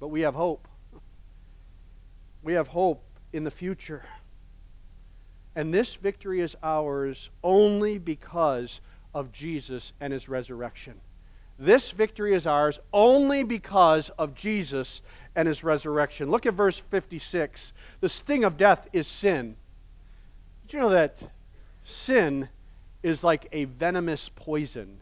but 0.00 0.08
we 0.08 0.22
have 0.22 0.34
hope. 0.34 0.66
We 2.42 2.54
have 2.54 2.66
hope 2.66 3.04
in 3.32 3.44
the 3.44 3.52
future. 3.52 4.02
And 5.54 5.72
this 5.72 5.94
victory 5.94 6.40
is 6.40 6.56
ours 6.60 7.30
only 7.44 7.98
because 7.98 8.80
of 9.14 9.30
Jesus 9.30 9.92
and 10.00 10.12
his 10.12 10.28
resurrection. 10.28 11.00
This 11.56 11.92
victory 11.92 12.34
is 12.34 12.48
ours 12.48 12.80
only 12.92 13.44
because 13.44 14.10
of 14.18 14.34
Jesus 14.34 15.02
and 15.36 15.46
his 15.46 15.62
resurrection. 15.62 16.32
Look 16.32 16.46
at 16.46 16.54
verse 16.54 16.78
56. 16.78 17.72
The 18.00 18.08
sting 18.08 18.42
of 18.42 18.56
death 18.56 18.88
is 18.92 19.06
sin. 19.06 19.54
Did 20.66 20.72
you 20.72 20.80
know 20.80 20.88
that 20.88 21.18
sin 21.84 22.48
is 23.00 23.22
like 23.22 23.46
a 23.52 23.66
venomous 23.66 24.28
poison? 24.28 25.00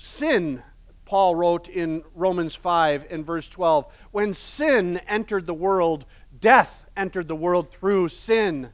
Sin, 0.00 0.62
Paul 1.04 1.34
wrote 1.34 1.68
in 1.68 2.04
Romans 2.14 2.54
5 2.54 3.04
in 3.10 3.22
verse 3.22 3.46
12, 3.48 3.84
when 4.12 4.32
sin 4.32 4.96
entered 5.06 5.46
the 5.46 5.52
world, 5.52 6.06
death 6.40 6.86
entered 6.96 7.28
the 7.28 7.36
world 7.36 7.70
through 7.70 8.08
sin. 8.08 8.70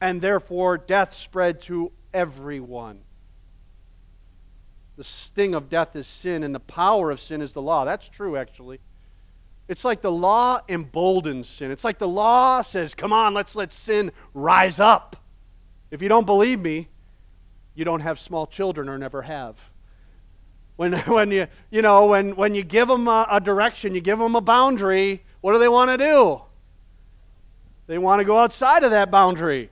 And 0.00 0.22
therefore, 0.22 0.78
death 0.78 1.14
spread 1.14 1.60
to 1.62 1.92
everyone. 2.14 3.00
The 4.96 5.04
sting 5.04 5.54
of 5.54 5.68
death 5.68 5.94
is 5.94 6.06
sin, 6.06 6.42
and 6.42 6.54
the 6.54 6.60
power 6.60 7.10
of 7.10 7.20
sin 7.20 7.42
is 7.42 7.52
the 7.52 7.60
law. 7.60 7.84
That's 7.84 8.08
true, 8.08 8.38
actually. 8.38 8.80
It's 9.66 9.84
like 9.84 10.02
the 10.02 10.12
law 10.12 10.60
emboldens 10.68 11.48
sin. 11.48 11.70
It's 11.70 11.84
like 11.84 11.98
the 11.98 12.08
law 12.08 12.60
says, 12.62 12.94
come 12.94 13.12
on, 13.12 13.32
let's 13.32 13.56
let 13.56 13.72
sin 13.72 14.12
rise 14.34 14.78
up. 14.78 15.16
If 15.90 16.02
you 16.02 16.08
don't 16.08 16.26
believe 16.26 16.60
me, 16.60 16.88
you 17.74 17.84
don't 17.84 18.00
have 18.00 18.18
small 18.18 18.46
children 18.46 18.88
or 18.88 18.98
never 18.98 19.22
have. 19.22 19.56
When, 20.76 20.92
when 21.06 21.30
you, 21.30 21.46
you 21.70 21.80
know, 21.80 22.06
when, 22.06 22.36
when 22.36 22.54
you 22.54 22.62
give 22.62 22.88
them 22.88 23.08
a, 23.08 23.26
a 23.30 23.40
direction, 23.40 23.94
you 23.94 24.02
give 24.02 24.18
them 24.18 24.36
a 24.36 24.40
boundary, 24.40 25.24
what 25.40 25.54
do 25.54 25.58
they 25.58 25.68
want 25.68 25.90
to 25.90 25.96
do? 25.96 26.42
They 27.86 27.98
want 27.98 28.20
to 28.20 28.24
go 28.24 28.38
outside 28.38 28.84
of 28.84 28.90
that 28.90 29.10
boundary. 29.10 29.70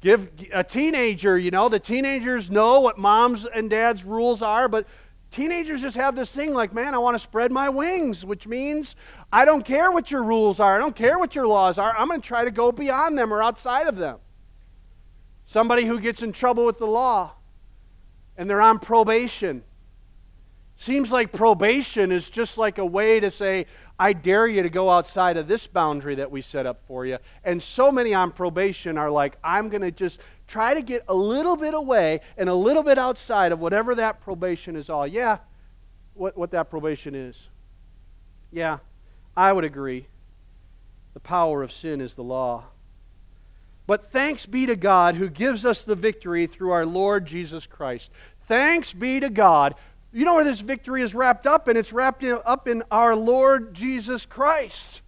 Give 0.00 0.28
a 0.52 0.64
teenager, 0.64 1.38
you 1.38 1.50
know, 1.50 1.68
the 1.68 1.78
teenagers 1.78 2.50
know 2.50 2.80
what 2.80 2.98
mom's 2.98 3.46
and 3.46 3.70
dad's 3.70 4.04
rules 4.04 4.42
are, 4.42 4.68
but 4.68 4.86
Teenagers 5.32 5.80
just 5.80 5.96
have 5.96 6.14
this 6.14 6.30
thing 6.30 6.52
like, 6.52 6.74
man, 6.74 6.94
I 6.94 6.98
want 6.98 7.14
to 7.14 7.18
spread 7.18 7.50
my 7.50 7.70
wings, 7.70 8.22
which 8.22 8.46
means 8.46 8.94
I 9.32 9.46
don't 9.46 9.64
care 9.64 9.90
what 9.90 10.10
your 10.10 10.22
rules 10.22 10.60
are. 10.60 10.76
I 10.76 10.78
don't 10.78 10.94
care 10.94 11.18
what 11.18 11.34
your 11.34 11.46
laws 11.46 11.78
are. 11.78 11.96
I'm 11.96 12.08
going 12.08 12.20
to 12.20 12.26
try 12.26 12.44
to 12.44 12.50
go 12.50 12.70
beyond 12.70 13.16
them 13.16 13.32
or 13.32 13.42
outside 13.42 13.86
of 13.86 13.96
them. 13.96 14.18
Somebody 15.46 15.86
who 15.86 15.98
gets 15.98 16.22
in 16.22 16.32
trouble 16.32 16.66
with 16.66 16.78
the 16.78 16.86
law 16.86 17.32
and 18.36 18.48
they're 18.48 18.60
on 18.60 18.78
probation. 18.78 19.62
Seems 20.76 21.10
like 21.10 21.32
probation 21.32 22.12
is 22.12 22.28
just 22.28 22.58
like 22.58 22.78
a 22.78 22.84
way 22.84 23.20
to 23.20 23.30
say, 23.30 23.66
I 23.98 24.12
dare 24.12 24.46
you 24.46 24.62
to 24.62 24.68
go 24.68 24.90
outside 24.90 25.36
of 25.36 25.46
this 25.46 25.66
boundary 25.66 26.16
that 26.16 26.30
we 26.30 26.42
set 26.42 26.66
up 26.66 26.80
for 26.86 27.06
you. 27.06 27.18
And 27.44 27.62
so 27.62 27.90
many 27.90 28.12
on 28.14 28.32
probation 28.32 28.98
are 28.98 29.10
like, 29.10 29.36
I'm 29.44 29.68
going 29.68 29.82
to 29.82 29.90
just 29.90 30.20
try 30.48 30.74
to 30.74 30.82
get 30.82 31.04
a 31.08 31.14
little 31.14 31.56
bit 31.56 31.72
away 31.72 32.20
and 32.36 32.48
a 32.48 32.54
little 32.54 32.82
bit 32.82 32.98
outside 32.98 33.52
of 33.52 33.60
whatever 33.60 33.94
that 33.94 34.20
probation 34.20 34.76
is 34.76 34.90
all. 34.90 35.06
Yeah, 35.06 35.38
what, 36.14 36.36
what 36.36 36.50
that 36.50 36.68
probation 36.68 37.14
is. 37.14 37.36
Yeah, 38.50 38.78
I 39.36 39.52
would 39.52 39.64
agree. 39.64 40.06
The 41.14 41.20
power 41.20 41.62
of 41.62 41.72
sin 41.72 42.00
is 42.00 42.14
the 42.14 42.22
law. 42.22 42.64
But 43.86 44.12
thanks 44.12 44.46
be 44.46 44.66
to 44.66 44.76
God 44.76 45.16
who 45.16 45.28
gives 45.28 45.66
us 45.66 45.84
the 45.84 45.94
victory 45.94 46.46
through 46.46 46.70
our 46.70 46.86
Lord 46.86 47.26
Jesus 47.26 47.66
Christ. 47.66 48.10
Thanks 48.46 48.92
be 48.92 49.20
to 49.20 49.28
God. 49.28 49.74
You 50.12 50.24
know 50.24 50.34
where 50.34 50.44
this 50.44 50.60
victory 50.60 51.02
is 51.02 51.14
wrapped 51.14 51.46
up 51.46 51.68
and 51.68 51.76
It's 51.78 51.92
wrapped 51.92 52.24
up 52.24 52.68
in 52.68 52.82
our 52.90 53.16
Lord 53.16 53.74
Jesus 53.74 54.26
Christ. 54.26 55.00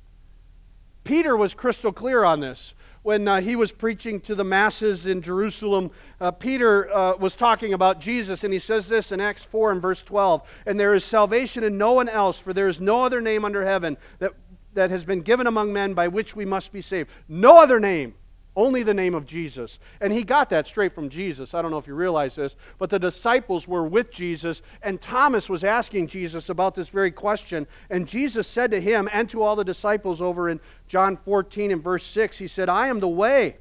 Peter 1.04 1.36
was 1.36 1.54
crystal 1.54 1.92
clear 1.92 2.24
on 2.24 2.40
this 2.40 2.74
when 3.04 3.28
uh, 3.28 3.38
he 3.38 3.54
was 3.54 3.70
preaching 3.70 4.18
to 4.18 4.34
the 4.34 4.42
masses 4.42 5.04
in 5.04 5.20
Jerusalem. 5.20 5.90
Uh, 6.18 6.30
Peter 6.30 6.90
uh, 6.92 7.14
was 7.16 7.34
talking 7.34 7.74
about 7.74 8.00
Jesus, 8.00 8.42
and 8.42 8.52
he 8.52 8.58
says 8.58 8.88
this 8.88 9.12
in 9.12 9.20
Acts 9.20 9.42
4 9.42 9.72
and 9.72 9.82
verse 9.82 10.02
12 10.02 10.42
And 10.66 10.80
there 10.80 10.94
is 10.94 11.04
salvation 11.04 11.62
in 11.62 11.76
no 11.76 11.92
one 11.92 12.08
else, 12.08 12.38
for 12.38 12.54
there 12.54 12.66
is 12.66 12.80
no 12.80 13.04
other 13.04 13.20
name 13.20 13.44
under 13.44 13.64
heaven 13.64 13.98
that, 14.20 14.32
that 14.72 14.90
has 14.90 15.04
been 15.04 15.20
given 15.20 15.46
among 15.46 15.70
men 15.70 15.92
by 15.92 16.08
which 16.08 16.34
we 16.34 16.46
must 16.46 16.72
be 16.72 16.80
saved. 16.80 17.10
No 17.28 17.58
other 17.58 17.78
name. 17.78 18.14
Only 18.56 18.84
the 18.84 18.94
name 18.94 19.14
of 19.14 19.26
Jesus. 19.26 19.80
And 20.00 20.12
he 20.12 20.22
got 20.22 20.48
that 20.50 20.66
straight 20.66 20.94
from 20.94 21.08
Jesus. 21.08 21.54
I 21.54 21.62
don't 21.62 21.72
know 21.72 21.78
if 21.78 21.88
you 21.88 21.94
realize 21.94 22.36
this, 22.36 22.54
but 22.78 22.88
the 22.88 23.00
disciples 23.00 23.66
were 23.66 23.84
with 23.84 24.12
Jesus, 24.12 24.62
and 24.80 25.00
Thomas 25.00 25.48
was 25.48 25.64
asking 25.64 26.06
Jesus 26.06 26.48
about 26.48 26.76
this 26.76 26.88
very 26.88 27.10
question. 27.10 27.66
And 27.90 28.06
Jesus 28.06 28.46
said 28.46 28.70
to 28.70 28.80
him 28.80 29.08
and 29.12 29.28
to 29.30 29.42
all 29.42 29.56
the 29.56 29.64
disciples 29.64 30.20
over 30.20 30.48
in 30.48 30.60
John 30.86 31.16
14 31.16 31.72
and 31.72 31.82
verse 31.82 32.06
6, 32.06 32.38
He 32.38 32.46
said, 32.46 32.68
I 32.68 32.86
am 32.86 33.00
the 33.00 33.08
way 33.08 33.56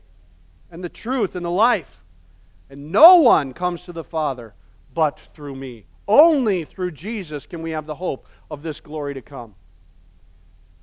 and 0.70 0.84
the 0.84 0.90
truth 0.90 1.36
and 1.36 1.46
the 1.46 1.52
life. 1.52 2.04
And 2.70 2.92
no 2.92 3.16
one 3.16 3.54
comes 3.54 3.84
to 3.84 3.94
the 3.94 4.04
Father 4.04 4.54
but 4.94 5.20
through 5.34 5.56
me. 5.56 5.86
Only 6.08 6.66
through 6.66 6.92
Jesus 6.92 7.46
can 7.46 7.62
we 7.62 7.72
have 7.72 7.86
the 7.86 7.96
hope 7.96 8.28
of 8.52 8.62
this 8.62 8.80
glory 8.80 9.14
to 9.14 9.22
come. 9.22 9.56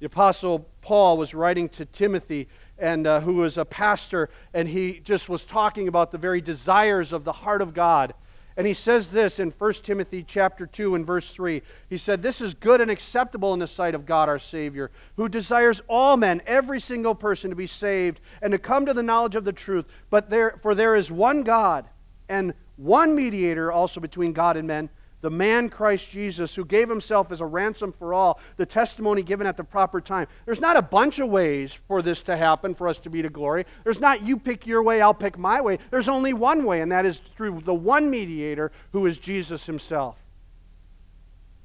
The 0.01 0.07
Apostle 0.07 0.67
Paul 0.81 1.19
was 1.19 1.35
writing 1.35 1.69
to 1.71 1.85
Timothy 1.85 2.49
and 2.81 3.07
uh, 3.07 3.21
who 3.21 3.35
was 3.35 3.59
a 3.59 3.65
pastor, 3.65 4.31
and 4.55 4.69
he 4.69 5.01
just 5.01 5.29
was 5.29 5.45
talking 5.45 5.87
about 5.87 6.11
the 6.11 6.19
very 6.19 6.41
desires 6.41 7.13
of 7.13 7.25
the 7.25 7.33
heart 7.33 7.63
of 7.63 7.75
God. 7.75 8.15
And 8.57 8.67
he 8.67 8.75
says 8.75 9.13
this 9.13 9.39
in 9.39 9.53
1 9.53 9.73
Timothy 9.75 10.25
chapter 10.27 10.67
2 10.67 10.95
and 10.95 11.07
verse 11.07 11.31
3. 11.31 11.63
He 11.89 11.97
said, 11.97 12.21
This 12.21 12.41
is 12.41 12.53
good 12.53 12.81
and 12.81 12.91
acceptable 12.91 13.55
in 13.55 13.61
the 13.61 13.67
sight 13.67 13.95
of 13.95 14.07
God 14.07 14.29
our 14.29 14.39
Savior, 14.39 14.91
who 15.17 15.29
desires 15.29 15.81
all 15.89 16.17
men, 16.17 16.43
every 16.47 16.81
single 16.81 17.15
person, 17.15 17.51
to 17.51 17.57
be 17.57 17.67
saved 17.67 18.21
and 18.43 18.53
to 18.53 18.59
come 18.59 18.87
to 18.87 18.93
the 18.93 19.03
knowledge 19.03 19.37
of 19.37 19.45
the 19.45 19.53
truth. 19.53 19.87
But 20.11 20.31
there, 20.31 20.59
for 20.63 20.75
there 20.75 20.97
is 20.97 21.11
one 21.11 21.43
God 21.43 21.87
and 22.29 22.55
one 22.77 23.15
mediator 23.15 23.71
also 23.71 24.01
between 24.01 24.33
God 24.33 24.57
and 24.57 24.67
men 24.67 24.91
the 25.21 25.31
man 25.31 25.69
Christ 25.69 26.11
Jesus, 26.11 26.55
who 26.55 26.65
gave 26.65 26.89
himself 26.89 27.31
as 27.31 27.41
a 27.41 27.47
ransom 27.47 27.93
for 27.93 28.15
all, 28.15 28.41
the 28.57 28.67
testimony 28.67 29.23
given 29.23 29.47
at 29.47 29.57
the 29.57 29.65
proper 29.65 30.01
time. 30.01 30.27
There's 30.47 30.61
not 30.61 30.77
a 30.77 30.83
bunch 30.83 31.19
of 31.19 31.29
ways 31.29 31.77
for 31.87 32.03
this 32.03 32.23
to 32.23 32.37
happen, 32.37 32.75
for 32.75 32.89
us 32.89 32.99
to 32.99 33.11
be 33.11 33.23
to 33.23 33.29
glory. 33.29 33.67
There's 33.85 34.01
not 34.01 34.23
you 34.23 34.39
pick 34.39 34.67
your 34.67 34.83
way, 34.83 35.01
I'll 35.01 35.15
pick 35.15 35.37
my 35.37 35.61
way. 35.61 35.79
There's 35.91 36.09
only 36.09 36.33
one 36.33 36.65
way, 36.65 36.81
and 36.81 36.91
that 36.93 37.05
is 37.05 37.21
through 37.37 37.63
the 37.65 37.75
one 37.75 38.11
mediator 38.11 38.73
who 38.93 39.07
is 39.07 39.19
Jesus 39.19 39.67
himself. 39.67 40.17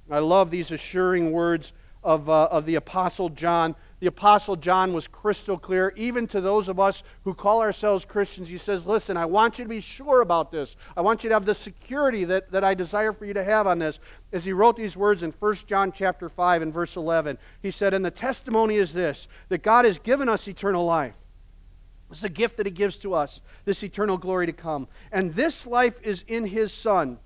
I 0.10 0.20
love 0.20 0.52
these 0.52 0.72
assuring 0.72 1.32
words 1.32 1.72
of, 2.04 2.30
uh, 2.30 2.50
of 2.52 2.66
the 2.66 2.76
Apostle 2.76 3.30
John 3.30 3.76
the 4.06 4.10
Apostle 4.10 4.56
John 4.56 4.94
was 4.94 5.08
crystal 5.08 5.58
clear, 5.58 5.92
even 5.96 6.28
to 6.28 6.40
those 6.40 6.70
of 6.70 6.80
us 6.80 7.02
who 7.24 7.34
call 7.34 7.64
ourselves 7.64 8.06
Christians. 8.06 8.50
He 8.50 8.60
says, 8.60 8.86
Listen, 8.86 9.18
I 9.18 9.26
want 9.26 9.58
you 9.58 9.66
to 9.66 9.70
be 9.70 9.82
sure 9.82 10.22
about 10.22 10.52
this. 10.52 10.76
I 10.96 11.02
want 11.02 11.24
you 11.24 11.30
to 11.30 11.36
have 11.36 11.46
the 11.46 11.56
security 11.56 12.24
that, 12.26 12.52
that 12.52 12.64
I 12.64 12.76
desire 12.76 13.14
for 13.14 13.26
you 13.26 13.34
to 13.34 13.44
have 13.44 13.66
on 13.66 13.80
this. 13.80 13.98
As 14.32 14.46
he 14.46 14.54
wrote 14.54 14.78
these 14.78 14.96
words 14.96 15.24
in 15.24 15.32
1 15.32 15.56
John 15.66 15.92
chapter 15.92 16.30
5 16.30 16.62
and 16.62 16.72
verse 16.72 16.96
11, 16.96 17.40
he 17.64 17.72
said, 17.72 17.96
And 17.96 18.06
the 18.06 18.12
testimony 18.12 18.76
is 18.76 18.94
this 18.94 19.28
that 19.50 19.64
God 19.64 19.86
has 19.86 19.98
given 19.98 20.30
us 20.30 20.48
eternal 20.48 20.86
life. 20.86 21.16
This 22.10 22.20
is 22.20 22.26
a 22.26 22.30
gift 22.30 22.58
that 22.58 22.68
he 22.68 22.72
gives 22.72 22.98
to 22.98 23.16
us, 23.16 23.42
this 23.66 23.82
eternal 23.82 24.20
glory 24.20 24.46
to 24.46 24.54
come. 24.54 24.88
And 25.12 25.34
this 25.34 25.66
life 25.66 26.00
is 26.04 26.24
in 26.28 26.46
his 26.46 26.72
Son. 26.72 27.18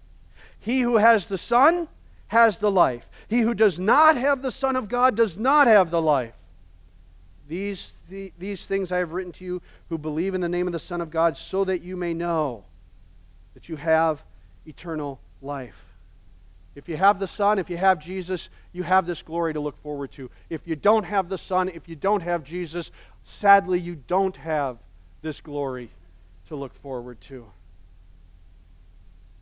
He 0.57 0.79
who 0.79 0.95
has 0.95 1.27
the 1.27 1.37
Son 1.37 1.89
has 2.27 2.59
the 2.59 2.71
life. 2.71 3.09
He 3.27 3.41
who 3.41 3.53
does 3.53 3.77
not 3.77 4.15
have 4.15 4.41
the 4.41 4.49
Son 4.49 4.77
of 4.77 4.87
God 4.87 5.17
does 5.17 5.37
not 5.37 5.67
have 5.67 5.91
the 5.91 6.01
life. 6.01 6.35
These, 7.49 7.93
the, 8.09 8.31
these 8.37 8.67
things 8.67 8.91
I 8.91 8.99
have 8.99 9.11
written 9.11 9.33
to 9.33 9.43
you 9.43 9.61
who 9.89 9.97
believe 9.97 10.35
in 10.35 10.41
the 10.41 10.47
name 10.47 10.67
of 10.67 10.71
the 10.71 10.77
Son 10.77 11.01
of 11.01 11.09
God, 11.09 11.35
so 11.35 11.65
that 11.65 11.81
you 11.81 11.97
may 11.97 12.13
know 12.13 12.63
that 13.55 13.67
you 13.67 13.75
have 13.75 14.21
eternal 14.67 15.19
life. 15.41 15.83
If 16.75 16.87
you 16.87 16.95
have 16.95 17.19
the 17.19 17.25
Son, 17.25 17.57
if 17.57 17.67
you 17.71 17.77
have 17.77 17.99
Jesus, 17.99 18.49
you 18.71 18.83
have 18.83 19.07
this 19.07 19.23
glory 19.23 19.53
to 19.53 19.59
look 19.59 19.81
forward 19.81 20.11
to. 20.11 20.29
If 20.51 20.67
you 20.67 20.75
don't 20.75 21.05
have 21.05 21.27
the 21.27 21.39
Son, 21.39 21.69
if 21.69 21.89
you 21.89 21.95
don't 21.95 22.21
have 22.21 22.43
Jesus, 22.43 22.91
sadly, 23.23 23.79
you 23.79 23.95
don't 23.95 24.37
have 24.37 24.77
this 25.23 25.41
glory 25.41 25.89
to 26.49 26.55
look 26.55 26.75
forward 26.75 27.19
to. 27.21 27.47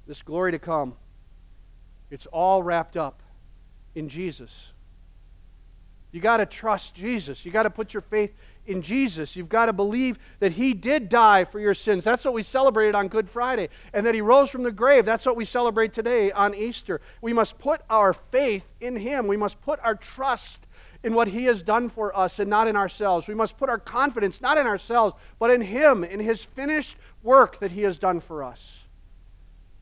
This 0.08 0.22
glory 0.22 0.54
to 0.54 0.60
come, 0.60 0.94
it's 2.10 2.26
all 2.28 2.64
wrapped 2.64 2.96
up 2.96 3.20
in 3.96 4.08
Jesus. 4.08 4.70
You 6.12 6.22
got 6.22 6.38
to 6.38 6.46
trust 6.46 6.96
Jesus. 6.96 7.46
You 7.46 7.52
got 7.52 7.64
to 7.64 7.70
put 7.70 7.94
your 7.94 8.02
faith 8.02 8.34
in 8.66 8.82
Jesus. 8.82 9.36
You've 9.36 9.50
got 9.50 9.66
to 9.68 9.74
believe 9.74 10.18
that 10.40 10.54
He 10.54 10.74
did 10.74 11.10
die 11.10 11.46
for 11.46 11.60
your 11.60 11.74
sins. 11.74 12.04
That's 12.04 12.24
what 12.24 12.34
we 12.34 12.44
celebrated 12.44 12.96
on 12.96 13.08
Good 13.08 13.30
Friday. 13.30 13.70
And 13.94 14.06
that 14.06 14.16
He 14.16 14.22
rose 14.22 14.50
from 14.50 14.64
the 14.64 14.72
grave. 14.72 15.06
That's 15.06 15.26
what 15.26 15.36
we 15.36 15.46
celebrate 15.46 15.94
today 15.94 16.32
on 16.32 16.56
Easter. 16.56 17.02
We 17.22 17.34
must 17.34 17.60
put 17.60 17.82
our 17.90 18.14
faith 18.14 18.66
in 18.80 18.98
Him. 18.98 19.28
We 19.28 19.38
must 19.38 19.62
put 19.62 19.80
our 19.84 19.96
trust 19.96 20.60
in 21.04 21.14
what 21.14 21.30
He 21.30 21.46
has 21.46 21.62
done 21.62 21.90
for 21.90 22.18
us 22.18 22.40
and 22.40 22.50
not 22.50 22.68
in 22.68 22.76
ourselves. 22.76 23.28
We 23.28 23.36
must 23.36 23.58
put 23.58 23.70
our 23.70 23.80
confidence 23.80 24.42
not 24.42 24.58
in 24.58 24.66
ourselves, 24.66 25.16
but 25.40 25.52
in 25.52 25.62
Him, 25.62 26.04
in 26.04 26.20
His 26.20 26.44
finished 26.44 26.98
work 27.24 27.60
that 27.60 27.72
He 27.72 27.82
has 27.82 27.98
done 27.98 28.20
for 28.20 28.44
us. 28.44 28.80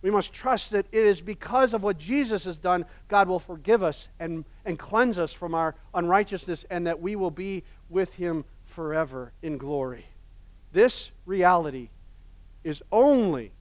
We 0.06 0.12
must 0.12 0.34
trust 0.34 0.70
that 0.70 0.86
it 0.92 1.04
is 1.04 1.20
because 1.20 1.74
of 1.74 1.82
what 1.82 1.98
Jesus 1.98 2.44
has 2.44 2.58
done, 2.58 2.86
God 3.08 3.28
will 3.28 3.40
forgive 3.40 3.82
us 3.82 4.08
and, 4.20 4.46
and 4.64 4.78
cleanse 4.78 5.18
us 5.18 5.34
from 5.34 5.56
our 5.56 5.74
unrighteousness, 5.96 6.64
and 6.70 6.86
that 6.86 7.02
we 7.02 7.16
will 7.16 7.32
be 7.32 7.64
with 7.90 8.14
Him 8.14 8.46
forever 8.66 9.32
in 9.42 9.58
glory. 9.58 10.06
This 10.72 11.10
reality 11.26 11.90
is 12.64 12.84
only 12.92 13.52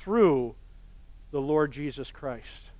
through 0.00 0.56
the 1.30 1.40
Lord 1.40 1.70
Jesus 1.70 2.10
Christ. 2.10 2.72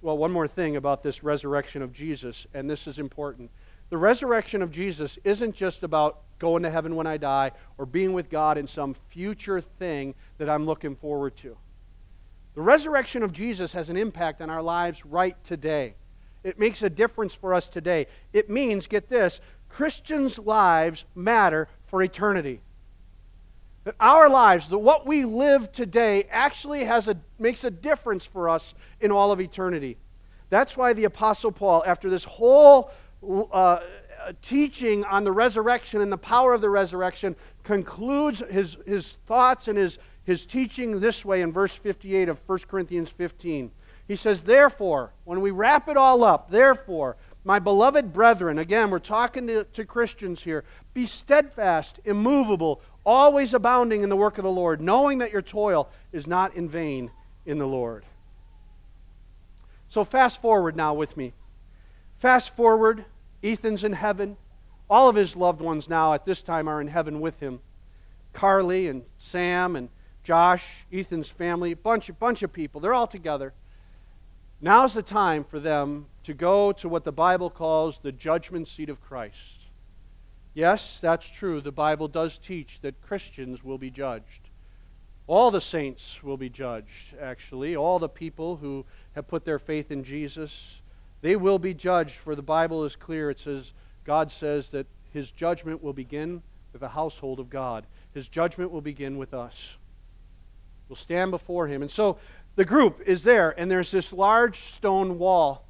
Well, 0.00 0.16
one 0.16 0.32
more 0.32 0.48
thing 0.48 0.76
about 0.76 1.02
this 1.02 1.22
resurrection 1.22 1.82
of 1.82 1.92
Jesus, 1.92 2.46
and 2.54 2.70
this 2.70 2.86
is 2.86 2.98
important. 2.98 3.50
The 3.90 3.98
resurrection 3.98 4.62
of 4.62 4.72
Jesus 4.72 5.18
isn't 5.22 5.54
just 5.54 5.82
about 5.82 6.22
going 6.42 6.64
to 6.64 6.70
heaven 6.70 6.96
when 6.96 7.06
I 7.06 7.16
die 7.16 7.52
or 7.78 7.86
being 7.86 8.12
with 8.12 8.28
God 8.28 8.58
in 8.58 8.66
some 8.66 8.94
future 9.08 9.62
thing 9.62 10.14
that 10.36 10.50
I'm 10.50 10.66
looking 10.66 10.96
forward 10.96 11.36
to. 11.38 11.56
The 12.54 12.60
resurrection 12.60 13.22
of 13.22 13.32
Jesus 13.32 13.72
has 13.72 13.88
an 13.88 13.96
impact 13.96 14.42
on 14.42 14.50
our 14.50 14.60
lives 14.60 15.06
right 15.06 15.42
today. 15.42 15.94
It 16.44 16.58
makes 16.58 16.82
a 16.82 16.90
difference 16.90 17.32
for 17.32 17.54
us 17.54 17.68
today. 17.68 18.08
It 18.32 18.50
means, 18.50 18.86
get 18.86 19.08
this, 19.08 19.40
Christians' 19.68 20.38
lives 20.38 21.04
matter 21.14 21.68
for 21.86 22.02
eternity. 22.02 22.60
That 23.84 23.94
our 24.00 24.28
lives, 24.28 24.68
that 24.68 24.78
what 24.78 25.06
we 25.06 25.24
live 25.24 25.72
today, 25.72 26.24
actually 26.28 26.84
has 26.84 27.06
a, 27.08 27.16
makes 27.38 27.62
a 27.62 27.70
difference 27.70 28.24
for 28.24 28.48
us 28.48 28.74
in 29.00 29.12
all 29.12 29.32
of 29.32 29.40
eternity. 29.40 29.96
That's 30.50 30.76
why 30.76 30.92
the 30.92 31.04
Apostle 31.04 31.52
Paul, 31.52 31.84
after 31.86 32.10
this 32.10 32.24
whole 32.24 32.90
uh, 33.52 33.78
Uh, 34.24 34.32
teaching 34.40 35.04
on 35.04 35.24
the 35.24 35.32
resurrection 35.32 36.00
and 36.00 36.12
the 36.12 36.18
power 36.18 36.54
of 36.54 36.60
the 36.60 36.70
resurrection 36.70 37.34
concludes 37.64 38.42
his, 38.50 38.76
his 38.86 39.16
thoughts 39.26 39.66
and 39.66 39.76
his, 39.76 39.98
his 40.24 40.44
teaching 40.44 41.00
this 41.00 41.24
way 41.24 41.42
in 41.42 41.50
verse 41.50 41.74
58 41.74 42.28
of 42.28 42.40
1 42.46 42.58
Corinthians 42.68 43.08
15. 43.08 43.72
He 44.06 44.14
says, 44.14 44.42
Therefore, 44.42 45.12
when 45.24 45.40
we 45.40 45.50
wrap 45.50 45.88
it 45.88 45.96
all 45.96 46.22
up, 46.22 46.50
therefore, 46.50 47.16
my 47.42 47.58
beloved 47.58 48.12
brethren, 48.12 48.58
again, 48.58 48.90
we're 48.90 49.00
talking 49.00 49.48
to, 49.48 49.64
to 49.64 49.84
Christians 49.84 50.42
here, 50.42 50.62
be 50.94 51.06
steadfast, 51.06 51.98
immovable, 52.04 52.80
always 53.04 53.54
abounding 53.54 54.02
in 54.02 54.08
the 54.08 54.16
work 54.16 54.38
of 54.38 54.44
the 54.44 54.50
Lord, 54.50 54.80
knowing 54.80 55.18
that 55.18 55.32
your 55.32 55.42
toil 55.42 55.88
is 56.12 56.26
not 56.26 56.54
in 56.54 56.68
vain 56.68 57.10
in 57.44 57.58
the 57.58 57.66
Lord. 57.66 58.04
So, 59.88 60.04
fast 60.04 60.40
forward 60.40 60.76
now 60.76 60.94
with 60.94 61.16
me. 61.16 61.32
Fast 62.18 62.54
forward, 62.54 63.04
Ethan's 63.42 63.84
in 63.84 63.92
heaven. 63.92 64.36
All 64.88 65.08
of 65.08 65.16
his 65.16 65.36
loved 65.36 65.60
ones 65.60 65.88
now 65.88 66.12
at 66.12 66.24
this 66.24 66.42
time 66.42 66.68
are 66.68 66.80
in 66.80 66.88
heaven 66.88 67.20
with 67.20 67.40
him. 67.40 67.60
Carly 68.32 68.88
and 68.88 69.02
Sam 69.18 69.76
and 69.76 69.88
Josh, 70.22 70.64
Ethan's 70.92 71.28
family, 71.28 71.72
a 71.72 71.76
bunch 71.76 72.08
of 72.08 72.18
bunch 72.18 72.42
of 72.42 72.52
people. 72.52 72.80
They're 72.80 72.94
all 72.94 73.06
together. 73.06 73.52
Now's 74.60 74.94
the 74.94 75.02
time 75.02 75.42
for 75.42 75.58
them 75.58 76.06
to 76.24 76.34
go 76.34 76.72
to 76.72 76.88
what 76.88 77.04
the 77.04 77.12
Bible 77.12 77.50
calls 77.50 77.98
the 77.98 78.12
judgment 78.12 78.68
seat 78.68 78.88
of 78.88 79.00
Christ. 79.00 79.66
Yes, 80.54 81.00
that's 81.00 81.28
true. 81.28 81.60
The 81.60 81.72
Bible 81.72 82.06
does 82.06 82.38
teach 82.38 82.80
that 82.82 83.00
Christians 83.02 83.64
will 83.64 83.78
be 83.78 83.90
judged. 83.90 84.50
All 85.26 85.50
the 85.50 85.60
saints 85.60 86.22
will 86.22 86.36
be 86.36 86.50
judged, 86.50 87.16
actually. 87.20 87.74
All 87.74 87.98
the 87.98 88.08
people 88.08 88.56
who 88.56 88.84
have 89.14 89.26
put 89.26 89.44
their 89.44 89.58
faith 89.58 89.90
in 89.90 90.04
Jesus, 90.04 90.81
they 91.22 91.36
will 91.36 91.58
be 91.58 91.72
judged, 91.72 92.16
for 92.16 92.34
the 92.34 92.42
Bible 92.42 92.84
is 92.84 92.94
clear. 92.96 93.30
It 93.30 93.40
says, 93.40 93.72
God 94.04 94.30
says 94.30 94.68
that 94.70 94.86
his 95.12 95.30
judgment 95.30 95.82
will 95.82 95.92
begin 95.92 96.42
with 96.72 96.80
the 96.80 96.88
household 96.88 97.40
of 97.40 97.48
God. 97.48 97.86
His 98.12 98.28
judgment 98.28 98.70
will 98.70 98.80
begin 98.80 99.16
with 99.16 99.32
us. 99.32 99.76
We'll 100.88 100.96
stand 100.96 101.30
before 101.30 101.68
him. 101.68 101.80
And 101.80 101.90
so 101.90 102.18
the 102.56 102.64
group 102.64 103.00
is 103.06 103.22
there, 103.22 103.58
and 103.58 103.70
there's 103.70 103.90
this 103.90 104.12
large 104.12 104.72
stone 104.72 105.18
wall. 105.18 105.64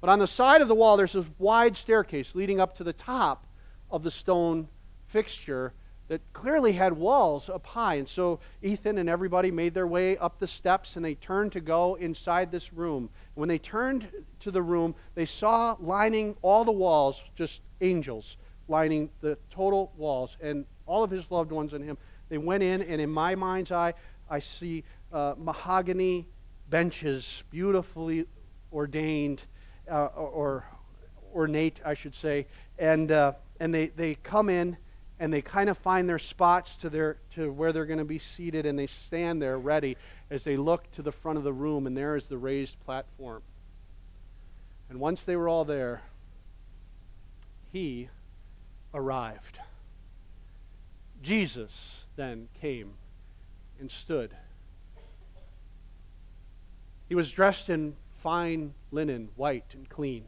But 0.00 0.10
on 0.10 0.18
the 0.18 0.26
side 0.26 0.62
of 0.62 0.68
the 0.68 0.74
wall, 0.74 0.96
there's 0.96 1.12
this 1.12 1.26
wide 1.38 1.76
staircase 1.76 2.34
leading 2.34 2.60
up 2.60 2.74
to 2.76 2.84
the 2.84 2.92
top 2.92 3.46
of 3.90 4.02
the 4.02 4.10
stone 4.10 4.68
fixture 5.06 5.74
that 6.08 6.20
clearly 6.32 6.72
had 6.72 6.94
walls 6.94 7.48
up 7.48 7.66
high. 7.66 7.94
And 7.94 8.08
so 8.08 8.40
Ethan 8.62 8.98
and 8.98 9.08
everybody 9.08 9.50
made 9.50 9.74
their 9.74 9.86
way 9.86 10.16
up 10.16 10.40
the 10.40 10.46
steps 10.46 10.96
and 10.96 11.04
they 11.04 11.14
turned 11.14 11.52
to 11.52 11.60
go 11.60 11.94
inside 11.94 12.50
this 12.50 12.72
room. 12.72 13.10
When 13.34 13.48
they 13.48 13.58
turned 13.58 14.08
to 14.40 14.50
the 14.50 14.62
room, 14.62 14.94
they 15.14 15.24
saw 15.24 15.76
lining 15.80 16.36
all 16.42 16.64
the 16.64 16.72
walls 16.72 17.22
just 17.34 17.60
angels 17.80 18.36
lining 18.68 19.10
the 19.20 19.36
total 19.50 19.92
walls 19.96 20.36
and 20.40 20.64
all 20.86 21.04
of 21.04 21.10
his 21.10 21.30
loved 21.30 21.52
ones 21.52 21.72
and 21.72 21.84
him. 21.84 21.98
They 22.28 22.38
went 22.38 22.62
in, 22.62 22.82
and 22.82 23.00
in 23.00 23.10
my 23.10 23.34
mind's 23.34 23.70
eye, 23.70 23.94
I 24.28 24.38
see 24.38 24.84
uh, 25.12 25.34
mahogany 25.36 26.26
benches, 26.68 27.42
beautifully 27.50 28.26
ordained 28.72 29.42
uh, 29.90 30.06
or 30.06 30.64
ornate, 31.34 31.80
I 31.84 31.94
should 31.94 32.14
say, 32.14 32.46
and 32.78 33.12
uh, 33.12 33.32
and 33.60 33.74
they 33.74 33.88
they 33.88 34.14
come 34.14 34.48
in 34.48 34.76
and 35.18 35.32
they 35.32 35.42
kind 35.42 35.68
of 35.68 35.76
find 35.78 36.08
their 36.08 36.18
spots 36.18 36.76
to 36.76 36.88
their 36.88 37.18
to 37.34 37.52
where 37.52 37.72
they're 37.72 37.86
going 37.86 37.98
to 37.98 38.04
be 38.04 38.18
seated, 38.18 38.64
and 38.64 38.78
they 38.78 38.86
stand 38.86 39.42
there 39.42 39.58
ready 39.58 39.96
as 40.32 40.44
they 40.44 40.56
looked 40.56 40.94
to 40.94 41.02
the 41.02 41.12
front 41.12 41.36
of 41.36 41.44
the 41.44 41.52
room, 41.52 41.86
and 41.86 41.94
there 41.94 42.16
is 42.16 42.28
the 42.28 42.38
raised 42.38 42.80
platform. 42.80 43.42
And 44.88 44.98
once 44.98 45.24
they 45.24 45.36
were 45.36 45.46
all 45.46 45.66
there, 45.66 46.00
he 47.70 48.08
arrived. 48.94 49.58
Jesus 51.22 52.04
then 52.16 52.48
came 52.58 52.94
and 53.78 53.90
stood. 53.90 54.34
He 57.10 57.14
was 57.14 57.30
dressed 57.30 57.68
in 57.68 57.94
fine 58.22 58.72
linen, 58.90 59.28
white 59.36 59.74
and 59.74 59.86
clean. 59.90 60.24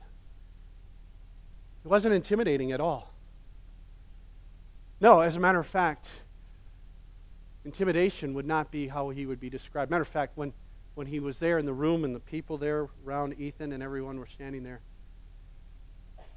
It 1.83 1.89
wasn't 1.89 2.15
intimidating 2.15 2.73
at 2.73 2.81
all. 2.81 3.15
No, 5.01 5.21
as 5.21 5.35
a 5.35 5.41
matter 5.41 5.61
of 5.61 5.67
fact, 5.67 6.09
intimidation 7.65 8.35
would 8.35 8.47
not 8.47 8.71
be 8.71 8.89
how 8.89 9.11
he 9.11 9.27
would 9.27 9.41
be 9.41 9.51
described. 9.51 9.91
Matter 9.91 10.03
of 10.03 10.09
fact, 10.09 10.37
when, 10.37 10.53
when 10.95 11.07
he 11.07 11.21
was 11.21 11.39
there 11.39 11.59
in 11.59 11.67
the 11.67 11.73
room 11.73 12.05
and 12.05 12.15
the 12.15 12.21
people 12.21 12.59
there 12.59 12.89
around 13.07 13.39
Ethan 13.39 13.73
and 13.73 13.83
everyone 13.83 14.19
were 14.19 14.27
standing 14.27 14.63
there, 14.63 14.81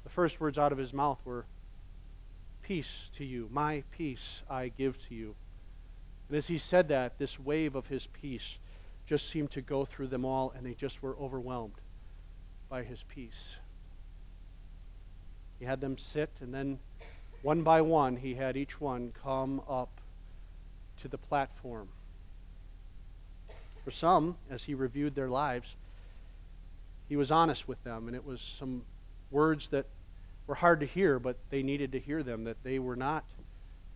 the 0.04 0.10
first 0.10 0.40
words 0.40 0.56
out 0.56 0.72
of 0.72 0.78
his 0.78 0.92
mouth 0.92 1.18
were, 1.24 1.46
Peace 2.62 3.10
to 3.16 3.24
you, 3.24 3.48
my 3.50 3.82
peace 3.90 4.42
I 4.48 4.68
give 4.68 4.98
to 5.08 5.14
you. 5.14 5.36
And 6.28 6.36
as 6.36 6.48
he 6.48 6.58
said 6.58 6.88
that, 6.88 7.18
this 7.18 7.38
wave 7.38 7.74
of 7.74 7.86
his 7.86 8.06
peace 8.06 8.58
just 9.06 9.30
seemed 9.30 9.50
to 9.52 9.62
go 9.62 9.86
through 9.86 10.08
them 10.08 10.24
all, 10.24 10.52
and 10.54 10.66
they 10.66 10.74
just 10.74 11.02
were 11.02 11.16
overwhelmed 11.18 11.80
by 12.68 12.82
his 12.82 13.04
peace. 13.08 13.54
He 15.58 15.64
had 15.64 15.80
them 15.80 15.96
sit, 15.96 16.30
and 16.40 16.52
then 16.52 16.78
one 17.40 17.62
by 17.62 17.80
one, 17.80 18.16
he 18.16 18.34
had 18.34 18.56
each 18.56 18.80
one 18.80 19.12
come 19.12 19.62
up 19.68 20.00
to 21.02 21.08
the 21.08 21.18
platform. 21.18 21.88
For 23.84 23.90
some, 23.90 24.36
as 24.50 24.64
he 24.64 24.74
reviewed 24.74 25.14
their 25.14 25.28
lives, 25.28 25.76
he 27.08 27.16
was 27.16 27.30
honest 27.30 27.66
with 27.66 27.82
them, 27.84 28.06
and 28.06 28.14
it 28.14 28.26
was 28.26 28.40
some 28.40 28.82
words 29.30 29.68
that 29.68 29.86
were 30.46 30.56
hard 30.56 30.80
to 30.80 30.86
hear, 30.86 31.18
but 31.18 31.36
they 31.50 31.62
needed 31.62 31.92
to 31.92 32.00
hear 32.00 32.22
them, 32.22 32.44
that 32.44 32.62
they 32.64 32.78
were 32.78 32.96
not 32.96 33.24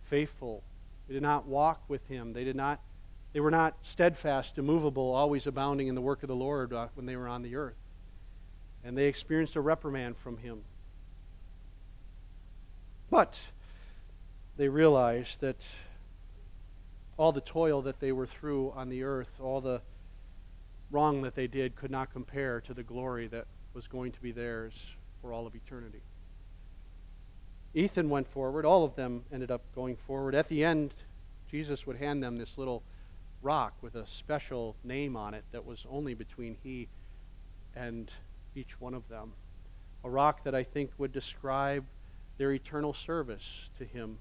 faithful. 0.09 0.63
They 1.07 1.13
did 1.13 1.23
not 1.23 1.45
walk 1.45 1.81
with 1.87 2.07
him. 2.07 2.33
They 2.33 2.43
did 2.43 2.55
not 2.55 2.79
they 3.33 3.39
were 3.39 3.51
not 3.51 3.75
steadfast, 3.81 4.59
immovable, 4.59 5.11
always 5.11 5.47
abounding 5.47 5.87
in 5.87 5.95
the 5.95 6.01
work 6.01 6.21
of 6.21 6.27
the 6.27 6.35
Lord 6.35 6.71
uh, 6.71 6.87
when 6.93 7.07
they 7.07 7.15
were 7.15 7.27
on 7.27 7.41
the 7.41 7.55
earth. 7.55 7.75
And 8.83 8.95
they 8.95 9.05
experienced 9.05 9.55
a 9.55 9.61
reprimand 9.61 10.17
from 10.17 10.37
him. 10.37 10.61
But 13.09 13.39
they 14.55 14.69
realized 14.69 15.41
that 15.41 15.57
all 17.17 17.31
the 17.31 17.41
toil 17.41 17.81
that 17.83 17.99
they 17.99 18.11
were 18.11 18.25
through 18.25 18.71
on 18.75 18.89
the 18.89 19.03
earth, 19.03 19.29
all 19.39 19.61
the 19.61 19.81
wrong 20.91 21.21
that 21.21 21.35
they 21.35 21.47
did, 21.47 21.75
could 21.75 21.91
not 21.91 22.11
compare 22.11 22.61
to 22.61 22.73
the 22.73 22.83
glory 22.83 23.27
that 23.27 23.45
was 23.73 23.87
going 23.87 24.11
to 24.11 24.21
be 24.21 24.31
theirs 24.31 24.73
for 25.21 25.33
all 25.33 25.47
of 25.47 25.55
eternity. 25.55 26.01
Ethan 27.73 28.09
went 28.09 28.27
forward. 28.27 28.65
All 28.65 28.83
of 28.83 28.95
them 28.95 29.23
ended 29.31 29.49
up 29.49 29.61
going 29.73 29.95
forward. 29.95 30.35
At 30.35 30.47
the 30.47 30.63
end, 30.63 30.93
Jesus 31.49 31.87
would 31.87 31.97
hand 31.97 32.21
them 32.21 32.37
this 32.37 32.57
little 32.57 32.83
rock 33.41 33.73
with 33.81 33.95
a 33.95 34.07
special 34.07 34.75
name 34.83 35.15
on 35.15 35.33
it 35.33 35.43
that 35.51 35.65
was 35.65 35.85
only 35.89 36.13
between 36.13 36.55
he 36.63 36.87
and 37.75 38.11
each 38.55 38.79
one 38.79 38.93
of 38.93 39.07
them. 39.09 39.33
A 40.03 40.09
rock 40.09 40.43
that 40.43 40.53
I 40.53 40.63
think 40.63 40.91
would 40.97 41.11
describe 41.11 41.85
their 42.37 42.51
eternal 42.51 42.93
service 42.93 43.69
to 43.77 43.85
him. 43.85 44.17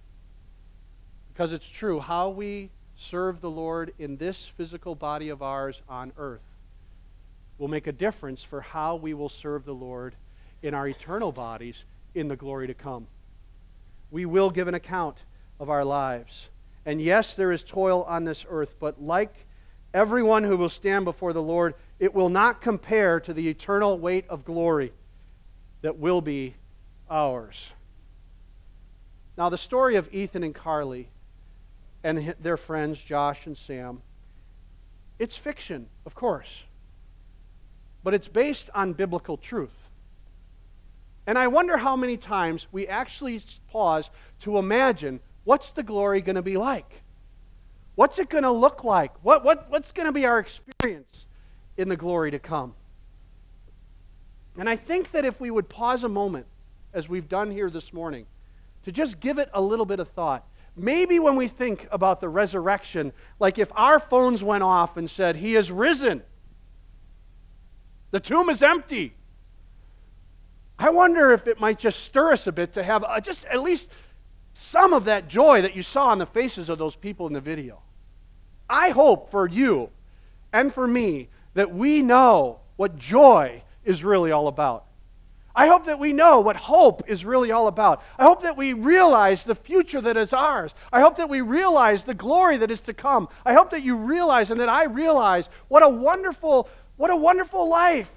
Because 1.32 1.52
it's 1.52 1.68
true, 1.68 2.00
how 2.00 2.28
we 2.28 2.70
serve 2.96 3.40
the 3.40 3.50
Lord 3.50 3.92
in 3.98 4.16
this 4.16 4.50
physical 4.56 4.94
body 4.94 5.28
of 5.28 5.42
ours 5.42 5.82
on 5.88 6.12
earth 6.16 6.40
will 7.58 7.68
make 7.68 7.86
a 7.86 7.92
difference 7.92 8.42
for 8.42 8.60
how 8.60 8.96
we 8.96 9.14
will 9.14 9.28
serve 9.28 9.64
the 9.64 9.74
Lord 9.74 10.14
in 10.62 10.74
our 10.74 10.88
eternal 10.88 11.32
bodies 11.32 11.84
in 12.14 12.28
the 12.28 12.36
glory 12.36 12.66
to 12.66 12.74
come. 12.74 13.06
We 14.10 14.26
will 14.26 14.50
give 14.50 14.68
an 14.68 14.74
account 14.74 15.18
of 15.60 15.70
our 15.70 15.84
lives. 15.84 16.48
And 16.84 17.00
yes, 17.00 17.36
there 17.36 17.52
is 17.52 17.62
toil 17.62 18.02
on 18.04 18.24
this 18.24 18.44
earth, 18.48 18.74
but 18.80 19.00
like 19.02 19.46
everyone 19.94 20.44
who 20.44 20.56
will 20.56 20.68
stand 20.68 21.04
before 21.04 21.32
the 21.32 21.42
Lord, 21.42 21.74
it 21.98 22.14
will 22.14 22.28
not 22.28 22.60
compare 22.60 23.20
to 23.20 23.32
the 23.32 23.48
eternal 23.48 23.98
weight 23.98 24.24
of 24.28 24.44
glory 24.44 24.92
that 25.82 25.98
will 25.98 26.20
be 26.20 26.56
ours. 27.08 27.70
Now, 29.36 29.48
the 29.48 29.58
story 29.58 29.96
of 29.96 30.12
Ethan 30.12 30.42
and 30.42 30.54
Carly 30.54 31.08
and 32.04 32.34
their 32.40 32.56
friends, 32.56 33.00
Josh 33.00 33.46
and 33.46 33.56
Sam, 33.56 34.02
it's 35.18 35.36
fiction, 35.36 35.88
of 36.04 36.14
course, 36.14 36.64
but 38.02 38.14
it's 38.14 38.28
based 38.28 38.70
on 38.74 38.92
biblical 38.92 39.36
truth. 39.36 39.70
And 41.26 41.38
I 41.38 41.46
wonder 41.46 41.76
how 41.76 41.94
many 41.94 42.16
times 42.16 42.66
we 42.72 42.88
actually 42.88 43.40
pause 43.70 44.10
to 44.40 44.58
imagine 44.58 45.20
what's 45.44 45.72
the 45.72 45.82
glory 45.82 46.20
going 46.20 46.36
to 46.36 46.42
be 46.42 46.56
like? 46.56 47.02
What's 47.94 48.18
it 48.18 48.28
going 48.28 48.42
to 48.42 48.50
look 48.50 48.82
like? 48.84 49.12
What, 49.22 49.44
what, 49.44 49.70
what's 49.70 49.92
going 49.92 50.06
to 50.06 50.12
be 50.12 50.26
our 50.26 50.38
experience 50.38 51.26
in 51.76 51.88
the 51.88 51.96
glory 51.96 52.30
to 52.30 52.38
come? 52.38 52.74
And 54.58 54.68
I 54.68 54.76
think 54.76 55.12
that 55.12 55.24
if 55.24 55.40
we 55.40 55.50
would 55.50 55.68
pause 55.68 56.02
a 56.04 56.08
moment, 56.08 56.46
as 56.92 57.08
we've 57.08 57.28
done 57.28 57.50
here 57.50 57.70
this 57.70 57.92
morning, 57.92 58.26
to 58.84 58.92
just 58.92 59.20
give 59.20 59.38
it 59.38 59.48
a 59.54 59.60
little 59.60 59.86
bit 59.86 60.00
of 60.00 60.08
thought, 60.08 60.44
maybe 60.76 61.18
when 61.18 61.36
we 61.36 61.48
think 61.48 61.86
about 61.90 62.20
the 62.20 62.28
resurrection, 62.28 63.12
like 63.38 63.58
if 63.58 63.70
our 63.74 63.98
phones 63.98 64.42
went 64.42 64.62
off 64.62 64.96
and 64.96 65.08
said, 65.10 65.36
He 65.36 65.56
is 65.56 65.70
risen, 65.70 66.22
the 68.10 68.20
tomb 68.20 68.48
is 68.48 68.62
empty. 68.62 69.14
I 70.78 70.90
wonder 70.90 71.32
if 71.32 71.46
it 71.46 71.60
might 71.60 71.78
just 71.78 72.00
stir 72.00 72.32
us 72.32 72.46
a 72.46 72.52
bit 72.52 72.72
to 72.74 72.82
have 72.82 73.04
a, 73.08 73.20
just 73.20 73.44
at 73.46 73.62
least 73.62 73.88
some 74.54 74.92
of 74.92 75.04
that 75.04 75.28
joy 75.28 75.62
that 75.62 75.76
you 75.76 75.82
saw 75.82 76.06
on 76.06 76.18
the 76.18 76.26
faces 76.26 76.68
of 76.68 76.78
those 76.78 76.96
people 76.96 77.26
in 77.26 77.32
the 77.32 77.40
video. 77.40 77.82
I 78.68 78.90
hope 78.90 79.30
for 79.30 79.48
you 79.48 79.90
and 80.52 80.72
for 80.72 80.86
me 80.86 81.28
that 81.54 81.72
we 81.72 82.02
know 82.02 82.60
what 82.76 82.98
joy 82.98 83.62
is 83.84 84.04
really 84.04 84.32
all 84.32 84.48
about. 84.48 84.86
I 85.54 85.66
hope 85.66 85.86
that 85.86 85.98
we 85.98 86.12
know 86.12 86.40
what 86.40 86.56
hope 86.56 87.02
is 87.08 87.24
really 87.24 87.52
all 87.52 87.66
about. 87.66 88.02
I 88.18 88.24
hope 88.24 88.42
that 88.42 88.56
we 88.56 88.72
realize 88.72 89.44
the 89.44 89.54
future 89.54 90.00
that 90.00 90.16
is 90.16 90.32
ours. 90.32 90.74
I 90.92 91.00
hope 91.00 91.16
that 91.16 91.28
we 91.28 91.42
realize 91.42 92.04
the 92.04 92.14
glory 92.14 92.56
that 92.56 92.70
is 92.70 92.80
to 92.82 92.94
come. 92.94 93.28
I 93.44 93.52
hope 93.52 93.70
that 93.70 93.82
you 93.82 93.96
realize 93.96 94.50
and 94.50 94.60
that 94.60 94.70
I 94.70 94.84
realize 94.84 95.50
what 95.68 95.82
a 95.82 95.88
wonderful 95.88 96.68
what 96.96 97.10
a 97.10 97.16
wonderful 97.16 97.68
life 97.68 98.10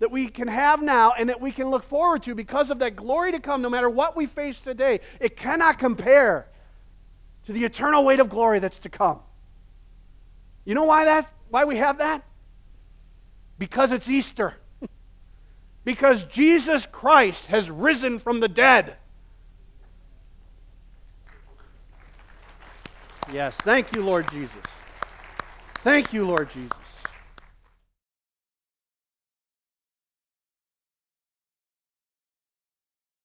that 0.00 0.10
we 0.10 0.28
can 0.28 0.48
have 0.48 0.82
now 0.82 1.12
and 1.12 1.28
that 1.28 1.40
we 1.40 1.52
can 1.52 1.70
look 1.70 1.84
forward 1.84 2.22
to 2.22 2.34
because 2.34 2.70
of 2.70 2.78
that 2.78 2.96
glory 2.96 3.32
to 3.32 3.38
come, 3.38 3.62
no 3.62 3.68
matter 3.68 3.90
what 3.90 4.16
we 4.16 4.26
face 4.26 4.58
today, 4.58 5.00
it 5.20 5.36
cannot 5.36 5.78
compare 5.78 6.48
to 7.44 7.52
the 7.52 7.64
eternal 7.64 8.04
weight 8.04 8.18
of 8.20 8.30
glory 8.30 8.58
that's 8.58 8.78
to 8.78 8.88
come. 8.88 9.20
You 10.64 10.74
know 10.74 10.84
why 10.84 11.04
that? 11.04 11.30
Why 11.50 11.64
we 11.64 11.76
have 11.76 11.98
that? 11.98 12.24
Because 13.58 13.92
it's 13.92 14.08
Easter. 14.08 14.54
Because 15.84 16.24
Jesus 16.24 16.86
Christ 16.86 17.46
has 17.46 17.70
risen 17.70 18.18
from 18.18 18.40
the 18.40 18.48
dead. 18.48 18.96
Yes, 23.32 23.56
thank 23.56 23.94
you, 23.94 24.02
Lord 24.02 24.30
Jesus. 24.30 24.56
Thank 25.82 26.12
you, 26.12 26.26
Lord 26.26 26.50
Jesus. 26.52 26.89